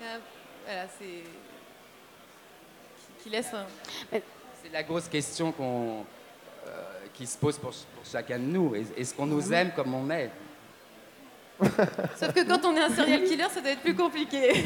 [0.00, 1.22] voilà, c'est.
[2.96, 3.66] Qui, qui laisse un.
[4.62, 6.04] C'est la grosse question qu'on,
[7.14, 8.74] qui se pose pour, pour chacun de nous.
[8.74, 10.30] Est- Est-ce qu'on nous aime comme on est
[11.62, 14.52] Sauf que quand on est un serial killer, ça doit être plus compliqué.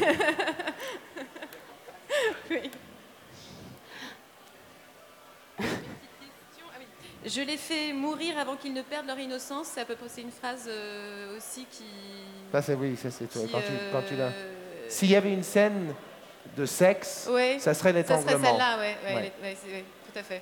[2.49, 2.69] oui.
[7.23, 9.67] Je les fais mourir avant qu'ils ne perdent leur innocence.
[9.73, 11.83] C'est à peu près une phrase euh, aussi qui.
[12.51, 13.43] Ça, c'est oui, ça, c'est toi.
[13.43, 14.23] qui, Quand tu, quand tu l'as.
[14.25, 15.93] euh, S'il y avait une scène
[16.57, 20.41] de sexe, ouais, ça serait ça serait celle-là, ouais, ouais, ouais, tout à fait.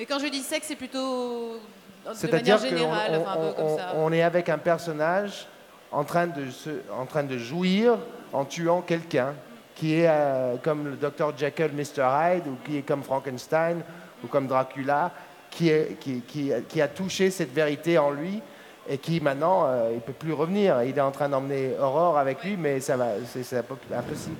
[0.00, 1.58] Mais quand je dis sexe, c'est plutôt
[2.06, 3.92] de manière générale, enfin, un peu comme ça.
[3.96, 5.46] on est avec un personnage
[5.92, 7.98] en train de, se- en train de jouir
[8.32, 9.34] en tuant quelqu'un
[9.74, 13.82] qui est euh, comme le Dr Jekyll, Mr Hyde, ou qui est comme Frankenstein,
[14.24, 15.10] ou comme Dracula,
[15.50, 18.40] qui, est- qui- qui- qui a touché cette vérité en lui
[18.88, 20.82] et qui maintenant, euh, il ne peut plus revenir.
[20.82, 24.36] Il est en train d'emmener Aurore avec lui, mais ça va, c'est c'est impo- impossible.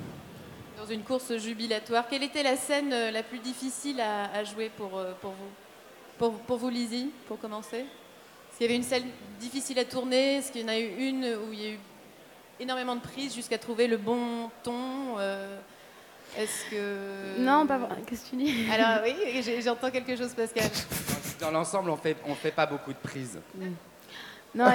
[0.81, 2.07] Dans une course jubilatoire.
[2.09, 5.49] Quelle était la scène euh, la plus difficile à, à jouer pour, euh, pour vous?
[6.17, 7.81] Pour, pour vous, Lizzie, pour commencer?
[7.81, 9.03] Est-ce qu'il y avait une scène
[9.39, 10.37] difficile à tourner?
[10.37, 11.79] Est-ce qu'il y en a eu une où il y a eu
[12.59, 15.55] énormément de prises jusqu'à trouver le bon ton euh,
[16.35, 17.39] Est-ce que...
[17.39, 17.97] Non, pas vrai.
[18.07, 18.67] Qu'est-ce que tu dis?
[18.71, 20.67] Alors oui, j'entends quelque chose, Pascal.
[21.39, 23.39] Dans l'ensemble, on fait, on fait pas beaucoup de prises.
[24.55, 24.65] Non,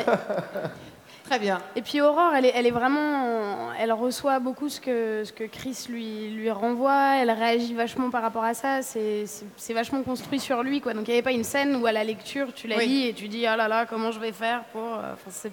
[1.27, 1.61] Très bien.
[1.75, 5.43] Et puis Aurore, elle est, elle est vraiment, elle reçoit beaucoup ce que, ce que
[5.45, 7.17] Chris lui, lui renvoie.
[7.17, 8.81] Elle réagit vachement par rapport à ça.
[8.83, 9.27] C'est
[9.75, 10.95] vachement construit sur lui, quoi.
[10.95, 12.87] Donc il n'y avait pas une scène où à la lecture tu la Oui.
[12.87, 14.83] lis et tu dis ah là là comment je vais faire pour.
[14.83, 15.53] euh, Enfin, c'est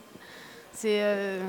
[0.75, 1.39] c'est, euh,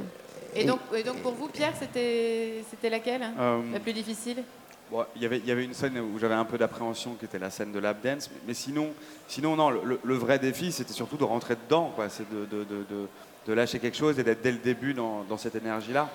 [0.54, 4.42] Et donc, et donc pour vous, Pierre, c'était c'était laquelle Euh, La plus difficile?
[4.90, 7.24] Bon, il y avait- il y avait une scène où j'avais un peu d'appréhension qui
[7.24, 8.88] était la scène de lap dance, mais, mais sinon,
[9.28, 12.08] sinon non, le, le vrai défi c'était surtout de rentrer dedans, quoi.
[12.10, 13.08] c'est de, de- de- de-
[13.46, 16.08] de lâcher quelque chose et d'être dès le début dans, dans cette énergie-là.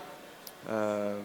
[0.70, 1.20] Euh,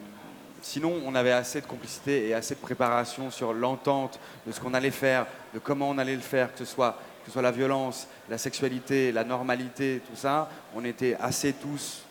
[0.62, 4.74] sinon, on avait assez de complicité et assez de préparation sur l'entente de ce qu'on
[4.74, 7.50] allait faire, de comment on allait le faire, que ce soit, que ce soit la
[7.50, 10.48] violence, la sexualité, la normalité, tout ça.
[10.74, 12.02] On était assez tous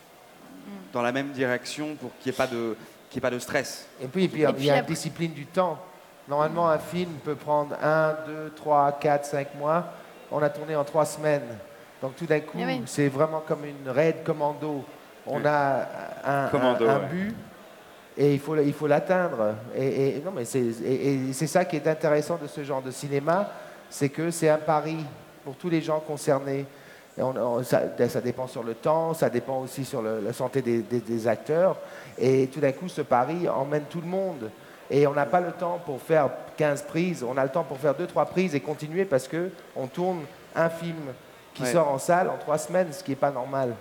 [0.91, 2.75] dans la même direction pour qu'il n'y ait pas de
[3.09, 3.85] qu'il y ait pas de stress.
[4.01, 5.77] Et puis, et puis, Et il puis y a après- discipline du temps.
[6.27, 9.85] Normalement, un film peut prendre 1, 2, 3, 4, 5 mois.
[10.31, 11.43] On a tourné en 3 semaines.
[12.03, 12.81] Donc tout d'un coup, Eh oui.
[12.85, 14.83] c'est vraiment comme une raid commando.
[15.25, 15.87] On a
[16.25, 17.05] un, Commando, un- un ouais.
[17.09, 17.35] but
[18.17, 19.55] et il faut, il faut l'atteindre.
[19.73, 22.81] Et, et- non, mais c'est, et- et c'est ça qui est intéressant de ce genre
[22.81, 23.49] de cinéma,
[23.89, 24.97] c'est que c'est un pari
[25.45, 26.65] pour tous les gens concernés.
[27.17, 30.33] Et on- on- ça, ça dépend sur le temps, ça dépend aussi sur le- la
[30.33, 31.77] santé des, des- des acteurs.
[32.17, 34.51] Et tout d'un coup, ce pari emmène tout le monde.
[34.91, 37.77] Et on n'a pas le temps pour faire 15 prises, on a le temps pour
[37.77, 40.19] faire 2-3 prises et continuer parce que on tourne
[40.53, 40.97] un film
[41.53, 41.71] qui Ouais.
[41.71, 43.75] sort en salle en 3 semaines, ce qui n'est pas normal.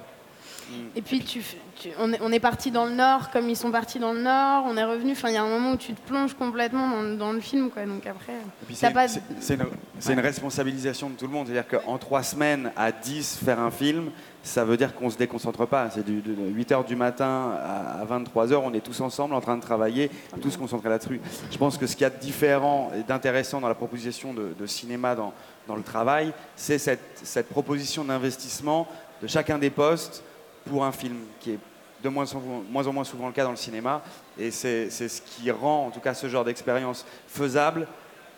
[0.97, 3.57] Et puis tu, f- tu- on est, on est parti dans le nord comme ils
[3.57, 5.13] sont partis dans le nord, on est revenu.
[5.13, 7.69] Enfin, il y a un moment où tu te plonges complètement dans, dans le film,
[7.69, 7.85] quoi.
[7.85, 8.33] Donc après,
[8.73, 9.05] c'est pas.
[9.07, 9.67] une,
[10.13, 11.49] une responsabilisation de tout le monde.
[11.49, 15.19] C'est-à-dire qu'en trois semaines à 10, faire un film, ça veut dire qu'on ne se
[15.19, 15.91] déconcentre pas.
[15.91, 16.23] C'est de
[16.55, 20.89] 8h du matin à 23h, on est tous ensemble en train de travailler, tous concentrés
[20.89, 21.21] là-dessus.
[21.51, 24.55] Je pense que ce qu'il y a de différent et d'intéressant dans la proposition de,
[24.59, 25.35] de cinéma dans,
[25.69, 28.89] dans le travail, c'est cette, cette proposition d'investissement
[29.23, 30.23] de chacun des postes
[30.69, 31.59] pour un film qui est
[32.03, 34.03] de moins en moins, en moins souvent le cas dans le cinéma.
[34.39, 37.87] Et c'est c'est ce qui rend en tout cas ce genre d'expérience faisable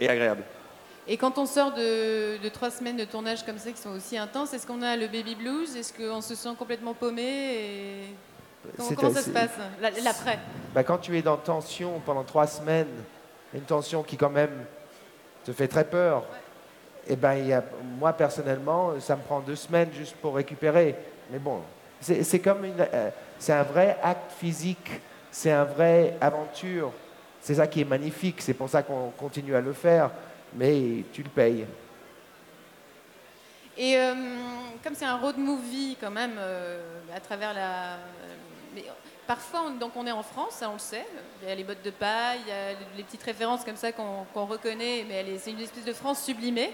[0.00, 0.42] et agréable.
[1.06, 4.16] Et quand on sort de, de trois semaines de tournage comme ça qui sont aussi
[4.16, 5.76] intenses, est-ce qu'on a le baby blues?
[5.76, 8.04] Est-ce qu'on se sent complètement paumé et...
[8.96, 9.50] Comment, ça se passe
[9.82, 10.38] La- L'après?
[10.74, 12.88] Bah, quand tu es dans tension pendant trois semaines,
[13.52, 14.64] une tension qui quand même
[15.44, 16.24] te fait très peur,
[17.06, 17.62] et ben,
[17.98, 20.94] moi personnellement, ça me prend deux semaines juste pour récupérer.
[21.30, 21.60] Mais bon,
[22.00, 23.10] c'est comme euh,
[23.48, 26.92] un vrai acte physique, c'est un vrai aventure.
[27.40, 30.10] C'est ça qui est magnifique, c'est pour ça qu'on continue à le faire,
[30.54, 31.66] mais tu le payes.
[33.76, 34.14] Et euh,
[34.82, 37.96] comme c'est un road movie quand même, euh, à travers la...
[39.26, 41.06] parfois, on, donc on est en France, ça on le sait.
[41.42, 43.92] Il y a les bottes de paille, il y a les petites références comme ça
[43.92, 46.72] qu'on reconnaît, mais c'est une espèce de France sublimée.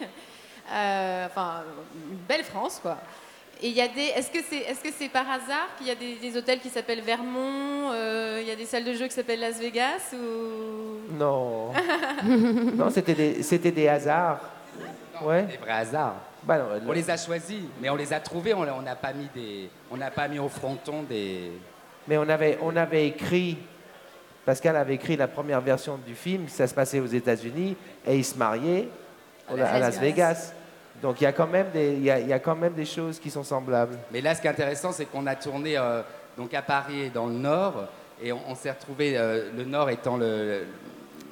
[0.73, 1.63] Euh, enfin,
[2.11, 2.99] une belle France, quoi.
[3.63, 4.13] Et il y a des.
[4.17, 6.71] Est-ce que c'est est-ce que c'est par hasard qu'il y a des, des hôtels qui
[6.71, 11.13] s'appellent Vermont, euh, il y a des salles de jeux qui s'appellent Las Vegas ou?
[11.13, 11.73] Non,
[12.75, 14.41] non, c'était des, c'était des hasards.
[15.23, 15.43] Ouais.
[15.43, 16.17] Des vrais hasards.
[16.43, 18.55] Bah non, On les a choisis, mais on les a trouvés.
[18.55, 21.53] On n'a pas mis des, on n'a pas mis au fronton des.
[22.09, 23.59] Mais on avait, on avait écrit,
[24.45, 28.25] Pascal avait écrit la première version du film, ça se passait aux États-Unis, et il
[28.25, 28.89] se mariait
[29.51, 30.53] au- à, Las Vegas.
[31.03, 32.75] Donc il y, a quand même des, il, y a, il y a quand même
[32.75, 33.99] des choses qui sont semblables.
[34.13, 36.03] Mais là, ce qui est intéressant, c'est qu'on a tourné euh,
[36.37, 37.87] donc à Paris et dans le Nord,
[38.23, 39.17] et on, on s'est retrouvé
[39.57, 40.65] le Nord étant le-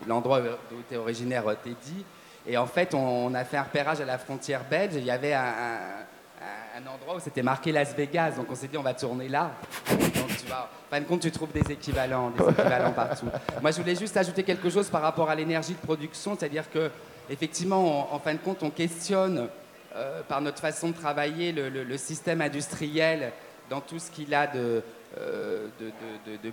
[0.07, 2.05] l'endroit d'où était originaire euh, Teddy.
[2.47, 4.97] Et en fait, on, on a fait un repérage à la frontière belge.
[4.97, 8.55] et Il y avait un, un- un endroit où c'était marqué Las Vegas, donc on
[8.55, 9.51] s'est dit on va tourner là.
[9.91, 10.31] Donc
[10.65, 13.27] en fin de compte, tu trouves des équivalents, des équivalents partout.
[13.61, 16.91] Moi, je voulais juste ajouter quelque chose par rapport à l'énergie de production, c'est-à-dire que
[17.31, 19.49] effectivement, en fin de compte, on questionne
[19.97, 23.33] euh, par notre façon de travailler le, système industriel
[23.71, 24.83] dans tout ce qu'il a de,
[25.19, 25.69] euh,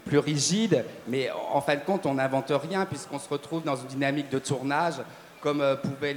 [0.06, 3.88] plus rigide, mais en fin de compte, on n'invente rien puisqu'on se retrouve dans une
[3.88, 4.96] dynamique de tournage
[5.41, 6.15] comme euh, pouvaient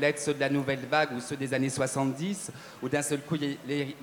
[0.00, 2.50] l'être ceux de la nouvelle vague ou ceux des années 70,
[2.82, 3.96] où d'un seul coup, les,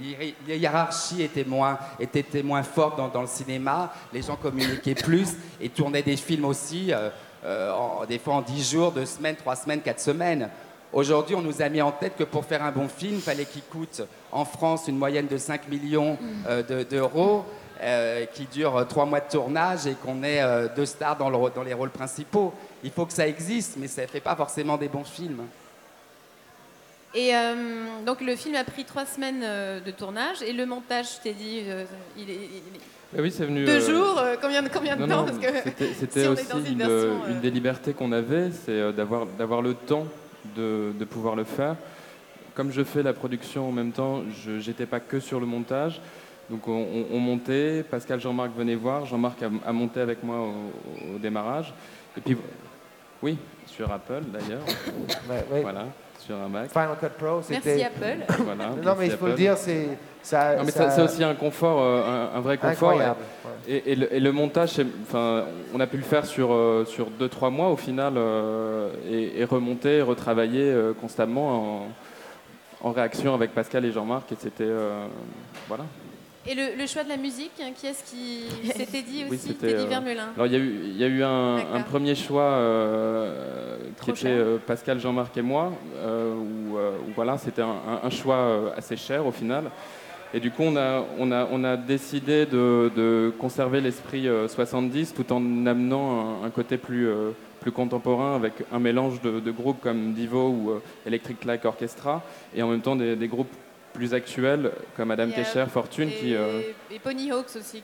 [0.47, 6.03] hiérarchies étaient moins, étaient, moins fortes dans, le cinéma, les gens communiquaient plus et tournaient
[6.03, 7.09] des films aussi, euh,
[7.45, 10.49] euh, des fois en 10 jours, 2 semaines, 3 semaines, 4 semaines.
[10.91, 13.45] Aujourd'hui, on nous a mis en tête que pour faire un bon film, il fallait
[13.45, 16.17] qu'il coûte en France une moyenne de 5 millions
[16.47, 17.45] de- d'euros,
[17.81, 21.37] euh, qui dure 3 mois de tournage et qu'on ait euh, deux stars dans, le
[21.37, 22.53] rô- dans les rôles principaux.
[22.83, 25.43] Il faut que ça existe, mais ça ne fait pas forcément des bons films.
[27.15, 27.55] Et euh,
[28.05, 29.41] donc le film a pris trois semaines
[29.83, 32.81] de tournage et le montage, je t'ai dit, euh, il est, il est-
[33.13, 33.65] Mais oui, c'est venu.
[33.65, 34.19] deux euh, jours.
[34.19, 36.73] euh, combien de combien de Non, temps non, Parce que c'était c'était si aussi une
[36.73, 40.05] une, version, euh, une des libertés qu'on avait, c'est d'avoir d'avoir le temps
[40.55, 41.75] de, de pouvoir le faire.
[42.53, 46.01] Comme je fais la production en même temps, je n'étais pas que sur le montage.
[46.49, 50.37] Donc on, on- on montait, Pascal Jean-Marc venait voir, Jean-Marc a, a monté avec moi
[50.39, 51.73] au, au démarrage.
[52.17, 52.37] Et puis,
[53.21, 54.61] oui, sur Apple d'ailleurs,
[55.29, 55.61] Ouais, ouais.
[55.61, 55.85] voilà,
[56.19, 56.71] sur un Mac.
[56.71, 57.83] Final Cut Pro, merci c'était.
[57.83, 58.25] Apple.
[58.43, 59.41] Voilà, Non, mais merci il faut le Apple.
[59.41, 59.89] dire, c'est
[60.23, 60.55] ça.
[60.55, 62.89] Non, mais ça- ça- c'est aussi un confort, euh, un, un vrai confort.
[62.89, 63.19] incroyable.
[63.45, 63.51] ouais.
[63.75, 66.83] Et, et le, et le montage, c'est- enfin, on a pu le faire sur, euh,
[66.85, 71.83] sur 2-3 mois au final, euh, et, et remonter, et retravailler euh, constamment
[72.81, 74.31] en, en réaction avec Pascal et Jean-Marc.
[74.31, 74.63] Et c'était.
[74.63, 75.05] euh,
[75.67, 75.83] voilà.
[76.47, 79.49] Et le, le choix de la musique, hein, qui est-ce qui s'était dit Oui, aussi
[79.49, 80.29] c'était, Teddy euh, Vermelin.
[80.35, 84.27] Alors il y a eu, il y a eu un, premier choix euh, qui était
[84.27, 89.25] euh, Pascal, Jean-Marc et moi, euh, où, euh, où voilà, c'était un, choix assez cher
[89.25, 89.65] au final.
[90.33, 94.47] Et du coup, on a, on a, on a décidé de, de conserver l'esprit euh,
[94.47, 97.09] 70 tout en amenant un, un côté plus,
[97.59, 102.23] plus contemporain avec un mélange de, de groupes comme Divo ou Electric Light Orchestra
[102.55, 103.51] et en même temps des, des groupes
[103.99, 107.83] plus actuels comme Adam Et, euh, Kesher, Fortune, et, qui euh, et Pony Hawks aussi.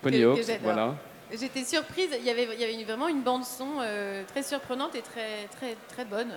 [0.00, 0.94] Pony que Hawks, voilà.
[1.32, 2.10] J'étais surprise.
[2.18, 5.48] Il y avait, il y avait vraiment une bande son euh, très surprenante et très
[5.56, 6.30] très très bonne.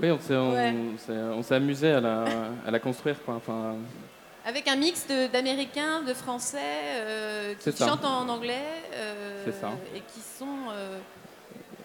[0.00, 1.56] Oui, on s'est, Ouais.
[1.56, 2.24] amusé à la,
[2.66, 3.16] à la construire.
[3.24, 3.34] Quoi.
[3.36, 3.76] Enfin,
[4.44, 6.58] Avec un mix d'américains, de, français,
[6.96, 9.46] euh, qui chantent en anglais euh,
[9.96, 10.98] et qui sont euh,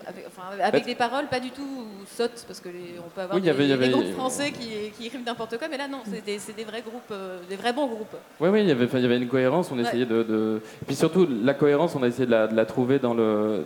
[0.10, 3.36] avec, enfin, avec des paroles pas du tout sottes, parce que les- on peut avoir
[3.36, 5.58] Oui, il y des, avait- il y des avait- groupes français qui, qui écrivent n'importe
[5.58, 8.16] quoi, mais là non, c'est des, des vrais groupes, euh, des vrais bons groupes.
[8.40, 9.72] Oui, oui, il y avait, une cohérence.
[9.72, 9.84] On Ouais.
[9.84, 13.14] essayait de, puis surtout, la cohérence, on a essayé de la, de la trouver dans
[13.14, 13.66] le,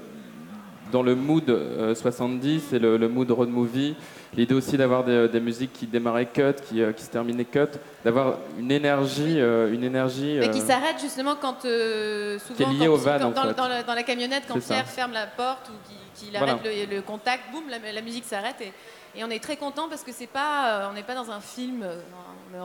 [0.94, 3.96] dans le mood euh, 70 et le, le mood road movie.
[4.38, 7.68] L'idée aussi d'avoir des, des musiques qui démarraient cut, qui, euh, qui se terminaient cut,
[8.06, 10.38] d'avoir une énergie, euh, une énergie.
[10.40, 13.26] Mais qui euh, s'arrête justement quand, euh, souvent, Qui est lié quand- au van, quand-
[13.26, 13.54] en dans, fait.
[13.56, 14.60] dans la, dans la camionnette, quand.
[14.60, 15.74] Pierre ferme la porte ou
[16.16, 16.54] qu'il Voilà.
[16.54, 18.72] arrête le, le contact, boum, la, la musique s'arrête et,
[19.16, 21.40] et on est très content parce que c'est pas, euh, on n'est pas dans un
[21.42, 21.96] film, euh,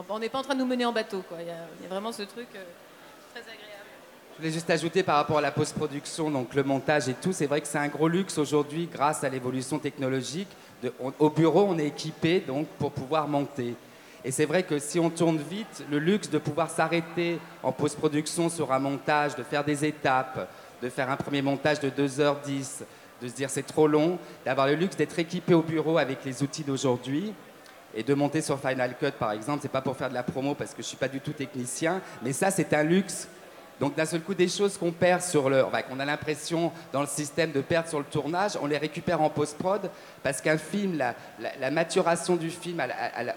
[0.09, 1.23] on n'est pas en train de nous mener en bateau.
[1.39, 2.63] Il y, y a vraiment ce truc euh,
[3.33, 3.68] très agréable.
[4.39, 7.59] Voulais juste ajouter par rapport à la post-production, donc le montage et tout, c'est vrai
[7.59, 10.47] que c'est un gros luxe aujourd'hui grâce à l'évolution technologique.
[11.19, 13.75] Au bureau, on est équipé donc pour pouvoir monter.
[14.23, 18.47] Et c'est vrai que si on tourne vite, le luxe de pouvoir s'arrêter en post-production
[18.47, 20.49] sur un montage, de faire des étapes,
[20.81, 22.83] de faire un premier montage de 2h10,
[23.21, 26.43] de se dire c'est trop long, d'avoir le luxe d'être équipé au bureau avec les
[26.43, 27.33] outils d'aujourd'hui
[27.93, 30.55] et de monter sur Final Cut par exemple, c'est pas pour faire de la promo
[30.55, 33.27] parce que je suis pas du tout technicien, mais ça c'est un luxe.
[33.79, 37.07] Donc d'un seul coup des choses qu'on perd sur le, qu'on a l'impression dans le
[37.07, 39.89] système de perdre sur le tournage, on les récupère en post-prod
[40.21, 42.81] parce qu'un film, la, maturation du film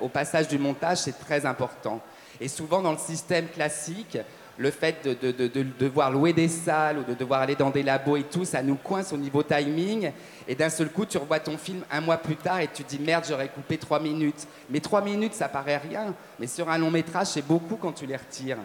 [0.00, 2.00] au passage du montage c'est très important.
[2.40, 4.18] Et souvent dans le système classique,
[4.58, 7.70] le fait de, de- de- de devoir louer des salles ou de devoir aller dans
[7.70, 10.10] des labos et tout, ça nous coince au niveau timing.
[10.46, 12.98] Et d'un seul coup, tu revois ton film un mois plus tard et tu dis
[12.98, 14.46] merde, j'aurais coupé trois minutes.
[14.68, 16.14] Mais trois minutes, ça paraît rien.
[16.38, 18.58] Mais sur un long métrage, c'est beaucoup quand tu les retires.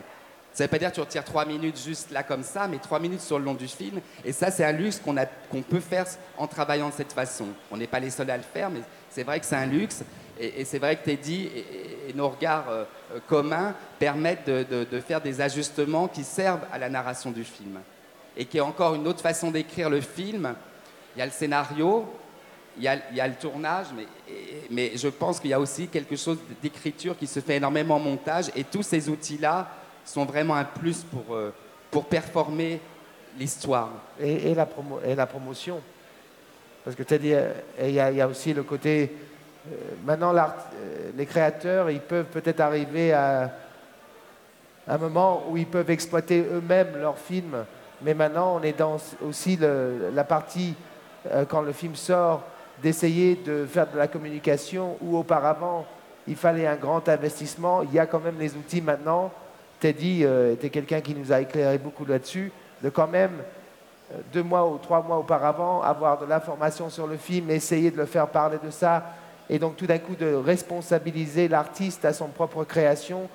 [0.58, 2.80] Ça ne veut pas dire que tu retires trois minutes juste là comme ça, mais
[2.80, 4.02] trois minutes sur le long du film.
[4.26, 7.46] Et ça, c'est un luxe qu'on peut faire en travaillant de cette façon.
[7.70, 10.04] On n'est pas les seuls à le faire, mais c'est vrai que c'est un luxe.
[10.40, 11.48] Et, c'est vrai que Teddy
[12.10, 16.90] et, nos regards euh, euh, communs permettent de, faire des ajustements qui servent à la
[16.90, 17.80] narration du film.
[18.36, 20.56] Et qui est encore une autre façon d'écrire le film.
[21.16, 22.12] Il y a le scénario,
[22.78, 23.88] il y a, le tournage,
[24.72, 28.00] mais je pense qu'il y a aussi quelque chose d'écriture qui se fait énormément en
[28.00, 28.46] montage.
[28.56, 29.68] Et tous ces outils-là
[30.08, 31.54] sont vraiment un plus pour, euh,
[31.92, 32.80] pour performer
[33.38, 33.90] l'histoire.
[34.20, 34.68] et, la
[35.06, 35.80] et la promotion.
[36.84, 37.34] Parce que tu as dit,
[37.82, 39.12] il y, a- aussi le côté.
[39.70, 43.52] euh, maintenant, euh, les créateurs, ils peuvent peut-être arriver à
[44.88, 47.66] un moment où ils peuvent exploiter eux-mêmes leurs films.
[48.02, 48.98] Mais maintenant, on est dans
[49.28, 50.76] aussi la partie,
[51.50, 52.44] quand le film sort,
[52.82, 55.86] d'essayer de faire de la communication où auparavant,
[56.28, 57.82] il fallait un grand investissement.
[57.82, 59.32] Il y a quand même les outils maintenant.
[59.80, 62.52] Teddy euh, était quelqu'un qui nous a éclairé beaucoup là-dessus,
[62.82, 63.44] de quand même
[64.12, 67.98] euh, deux mois ou trois mois auparavant, avoir de l'information sur le film, essayer de
[67.98, 69.14] le faire parler de ça,
[69.50, 73.30] et donc tout d'un coup de responsabiliser l'artiste à son propre création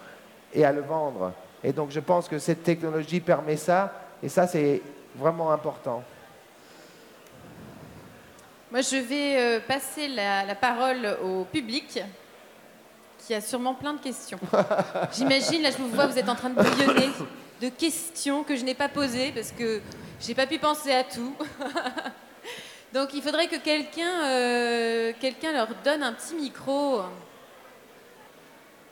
[0.53, 1.33] et à le vendre.
[1.65, 4.83] Et donc je pense que cette technologie permet ça, et ça c'est
[5.17, 6.03] vraiment important.
[8.71, 12.03] Moi, je vais euh, passer la, la parole au public
[13.27, 14.39] qui a sûrement plein de questions.
[15.13, 17.11] J'imagine, là, je vous vois, vous êtes en train de bouillonner
[17.61, 19.81] de questions que je n'ai pas posées parce que
[20.21, 21.35] j'ai pas pu penser à tout.
[22.95, 27.01] Donc, il faudrait que quelqu'un euh, quelqu'un leur donne un petit micro.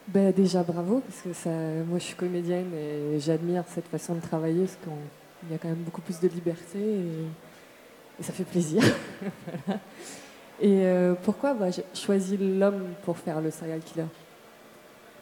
[0.08, 4.20] Ben, déjà bravo, parce que ça, moi je suis comédienne et j'admire cette façon de
[4.20, 8.82] travailler, parce qu'il y a quand même beaucoup plus de liberté et, ça fait plaisir.
[10.60, 14.04] Et euh, pourquoi bah, j'ai choisi l'homme pour faire le serial killer?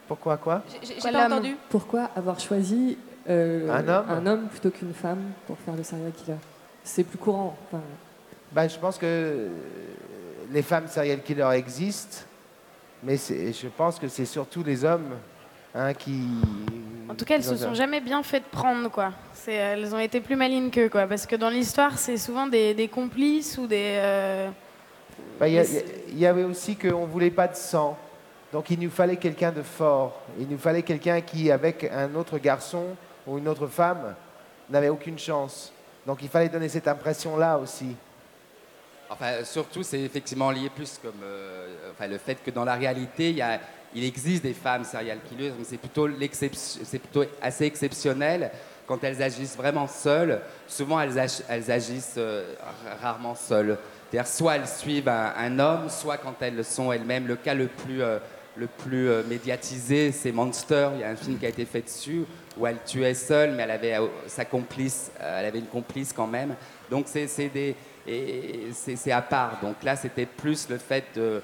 [0.09, 0.63] Pourquoi quoi?
[0.83, 1.57] J'ai- pas entendu.
[1.69, 3.69] Pourquoi avoir choisi euh,
[4.09, 4.49] Un homme?
[4.49, 6.39] plutôt qu'une femme pour faire le serial killer?
[6.83, 7.57] C'est plus courant.
[7.67, 7.83] enfin,
[8.53, 9.49] Ben, je pense que euh,
[10.51, 12.25] les femmes serial killers existent,
[13.03, 15.11] mais je pense que c'est surtout les hommes
[15.75, 16.21] hein, qui...
[17.09, 19.13] En tout cas, elles se sont jamais bien faites prendre, quoi.
[19.47, 21.07] Elles ont été plus malines qu'eux, quoi.
[21.07, 23.95] Parce que dans l'histoire, c'est souvent des, des complices ou des.
[23.97, 24.51] euh,
[25.39, 27.97] Ben, Il y, avait aussi qu'on ne voulait pas de sang.
[28.53, 30.21] Donc il nous fallait quelqu'un de fort.
[30.41, 32.87] Il nous fallait quelqu'un qui, avec un autre garçon
[33.27, 34.15] ou une autre femme,
[34.71, 35.73] n'avait aucune chance.
[36.07, 37.95] Donc il fallait donner cette impression-là aussi.
[39.11, 43.31] Enfin, surtout, c'est effectivement lié plus comme euh, enfin, le fait que dans la réalité,
[43.31, 43.61] il, y a-
[43.95, 48.51] il existe des femmes serial killers, mais c'est plutôt, c'est plutôt assez exceptionnel
[48.87, 50.41] quand elles agissent vraiment seules.
[50.67, 53.79] Souvent, elles, ag- elles agissent euh, ra- rarement seules.
[54.11, 57.27] C'est-à-dire, soit elles suivent un, un homme, soit quand elles sont elles-mêmes.
[57.27, 58.19] Le cas le plus, euh,
[58.57, 60.89] le plus euh, médiatisé, c'est Monster.
[60.95, 62.25] Il y a un film qui a été fait dessus
[62.57, 66.27] où elle tuait seule, mais elle avait euh, sa complice, elle avait une complice quand
[66.27, 66.55] même.
[66.91, 67.77] Donc c'est des
[68.11, 69.59] et c'est à part.
[69.61, 71.43] Donc là, c'était plus le fait de,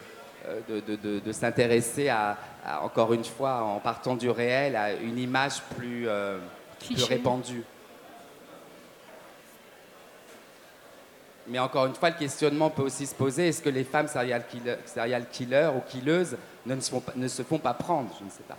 [0.67, 4.95] de, de- de- de s'intéresser à, à, encore une fois, en partant du réel, à
[4.95, 6.07] une image plus,
[6.87, 7.63] plus répandue.
[11.47, 14.47] Mais encore une fois, le questionnement peut aussi se poser est-ce que les femmes serial
[14.47, 18.11] killers, serial killers ou killeuses ne, se font pas, ne se font pas prendre?
[18.19, 18.57] Je ne sais pas.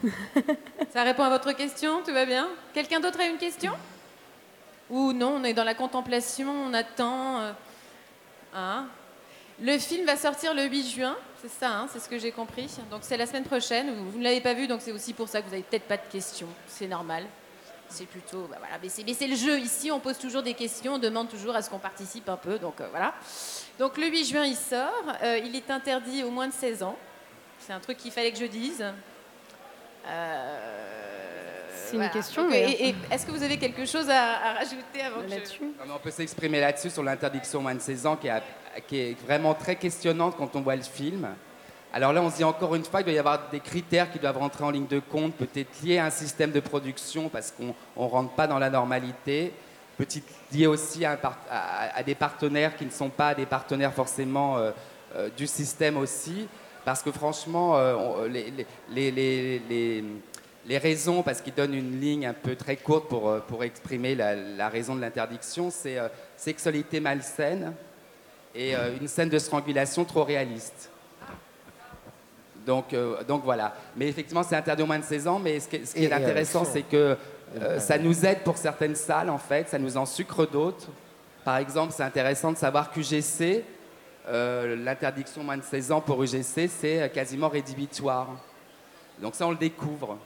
[0.92, 2.48] Ça répond à votre question, tout va bien?
[2.72, 3.72] Quelqu'un d'autre a une question?
[4.90, 7.40] Ou non, on est dans la contemplation, on attend.
[7.40, 7.52] euh,
[8.54, 8.86] hein?
[9.60, 12.70] Le film va sortir le 8 juin, c'est ça, hein, c'est ce que j'ai compris.
[12.90, 13.92] Donc c'est la semaine prochaine.
[13.92, 15.96] Vous ne l'avez pas vu, donc c'est aussi pour ça que vous n'avez peut-être pas
[15.96, 16.48] de questions.
[16.68, 17.24] C'est normal.
[17.90, 19.58] C'est plutôt, bah voilà, mais c'est, mais c'est le jeu.
[19.58, 22.58] Ici, on pose toujours des questions, on demande toujours à ce qu'on participe un peu,
[22.58, 23.14] donc euh, voilà.
[23.78, 24.92] Donc le 8 juin, il sort.
[25.22, 26.96] Euh, il est interdit aux moins de 16 ans.
[27.58, 28.84] C'est un truc qu'il fallait que je dise.
[30.06, 34.48] Euh, C'est une question, Donc, mais- et- et est-ce que vous avez quelque chose à,
[34.50, 35.34] à rajouter avant que je...
[35.64, 38.42] Non, mais on peut s'exprimer là-dessus sur l'interdiction aux moins de 16 ans qui est,
[38.86, 41.34] qui est vraiment très questionnante quand on voit le film.
[41.90, 44.18] Alors là, on se dit encore une fois qu'il doit y avoir des critères qui
[44.18, 47.68] doivent rentrer en ligne de compte, peut-être liés à un système de production parce qu'on
[47.68, 49.54] ne rentre pas dans la normalité,
[49.96, 51.16] peut-être liés aussi à,
[52.04, 54.70] des partenaires qui ne sont pas des partenaires forcément euh,
[55.16, 56.46] euh, du système aussi.
[56.84, 58.66] Parce que franchement, euh, les,
[60.78, 64.94] raisons, parce qu'ils donnent une ligne un peu très courte pour, exprimer la, la raison
[64.94, 65.98] de l'interdiction, c'est
[66.36, 67.72] sexualité malsaine
[68.54, 70.90] et une scène de strangulation trop réaliste.
[72.68, 73.72] Donc, euh, donc voilà.
[73.96, 75.38] Mais effectivement, c'est interdit au moins de 16 ans.
[75.38, 77.16] Mais ce qui est, ce qui Et- est et intéressant, c'est que
[77.56, 79.70] euh, ça nous aide pour certaines salles, en fait.
[79.70, 80.88] Ça nous en sucre d'autres.
[81.46, 83.64] Par exemple, c'est intéressant de savoir qu'UGC,
[84.28, 88.28] euh, l'interdiction moins de 16 ans pour UGC, c'est euh, quasiment rédhibitoire.
[89.22, 90.18] Donc ça, on le découvre.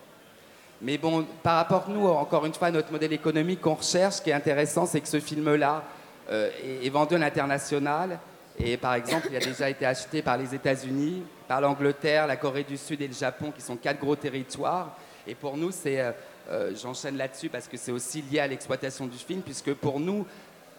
[0.81, 4.23] Mais bon, par rapport, nous, encore une fois, à notre modèle économique qu'on recherche, ce
[4.23, 5.85] qui est intéressant, c'est que ce film-là
[6.29, 8.19] euh, est, est vendu à l'international.
[8.59, 12.65] Et par exemple, il a déjà été acheté par les États-Unis, par l'Angleterre, la Corée
[12.65, 14.97] du Sud et le Japon, qui sont quatre gros territoires.
[15.27, 16.13] Et pour nous, c'est, euh,
[16.51, 20.27] euh, j'enchaîne là-dessus parce que c'est aussi lié à l'exploitation du film, puisque pour nous,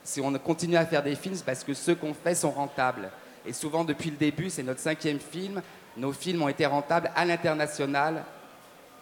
[0.03, 3.09] si on continue à faire des films, c'est parce que ceux qu'on fait sont rentables.
[3.45, 5.61] Et souvent, depuis le début, c'est notre cinquième film,
[5.97, 8.23] nos films ont été rentables à l'international,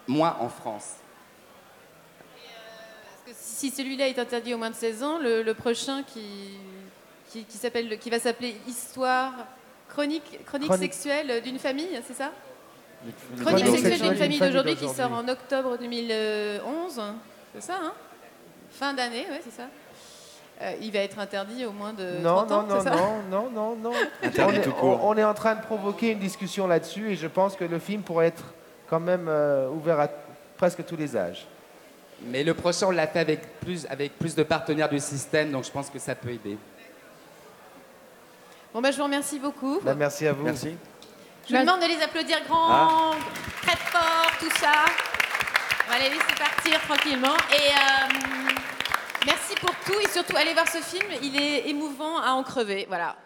[0.06, 0.94] moins en France.
[3.24, 6.58] Parce que si celui-là est interdit aux moins de 16 ans, le prochain qui,
[7.32, 9.32] qui, qui s'appelle, qui va s'appeler Histoire
[9.88, 10.92] chronique, chronique, Chronique.
[10.94, 12.30] sexuelle d'une famille, c'est ça
[13.40, 17.00] Chronique Chronique sexuelle d'une famille d'aujourd'hui qui sort en octobre 2011.
[17.54, 17.92] C'est ça, hein
[18.70, 19.64] Fin d'année, ouais, c'est ça.
[20.62, 22.96] Euh, il va être interdit au moins de Non, 30 non, ans, non, c'est ça
[22.96, 23.92] non, non, non, non.
[24.22, 25.00] Interdit on, est, tout court.
[25.04, 27.78] on- on est en train de provoquer une discussion là-dessus et je pense que le
[27.78, 28.44] film pourrait être
[28.88, 30.08] quand même euh, ouvert à
[30.56, 31.46] presque tous les âges.
[32.26, 35.64] Mais le prochain, on l'a fait avec plus, avec plus de partenaires du système, donc
[35.64, 36.56] je pense que ça peut aider.
[38.72, 39.80] Bon, bah, je vous remercie beaucoup.
[39.82, 40.44] Ben, merci à vous.
[40.44, 40.74] Merci.
[41.48, 43.10] Je vous demande de les applaudir grand,
[43.60, 44.72] très fort, tout ça.
[45.86, 47.36] On va les laisser partir tranquillement.
[47.50, 48.14] Et euh,
[49.26, 51.06] merci pour tout et surtout allez voir ce film.
[51.22, 52.86] Il est émouvant à en crever.
[52.88, 53.16] Voilà.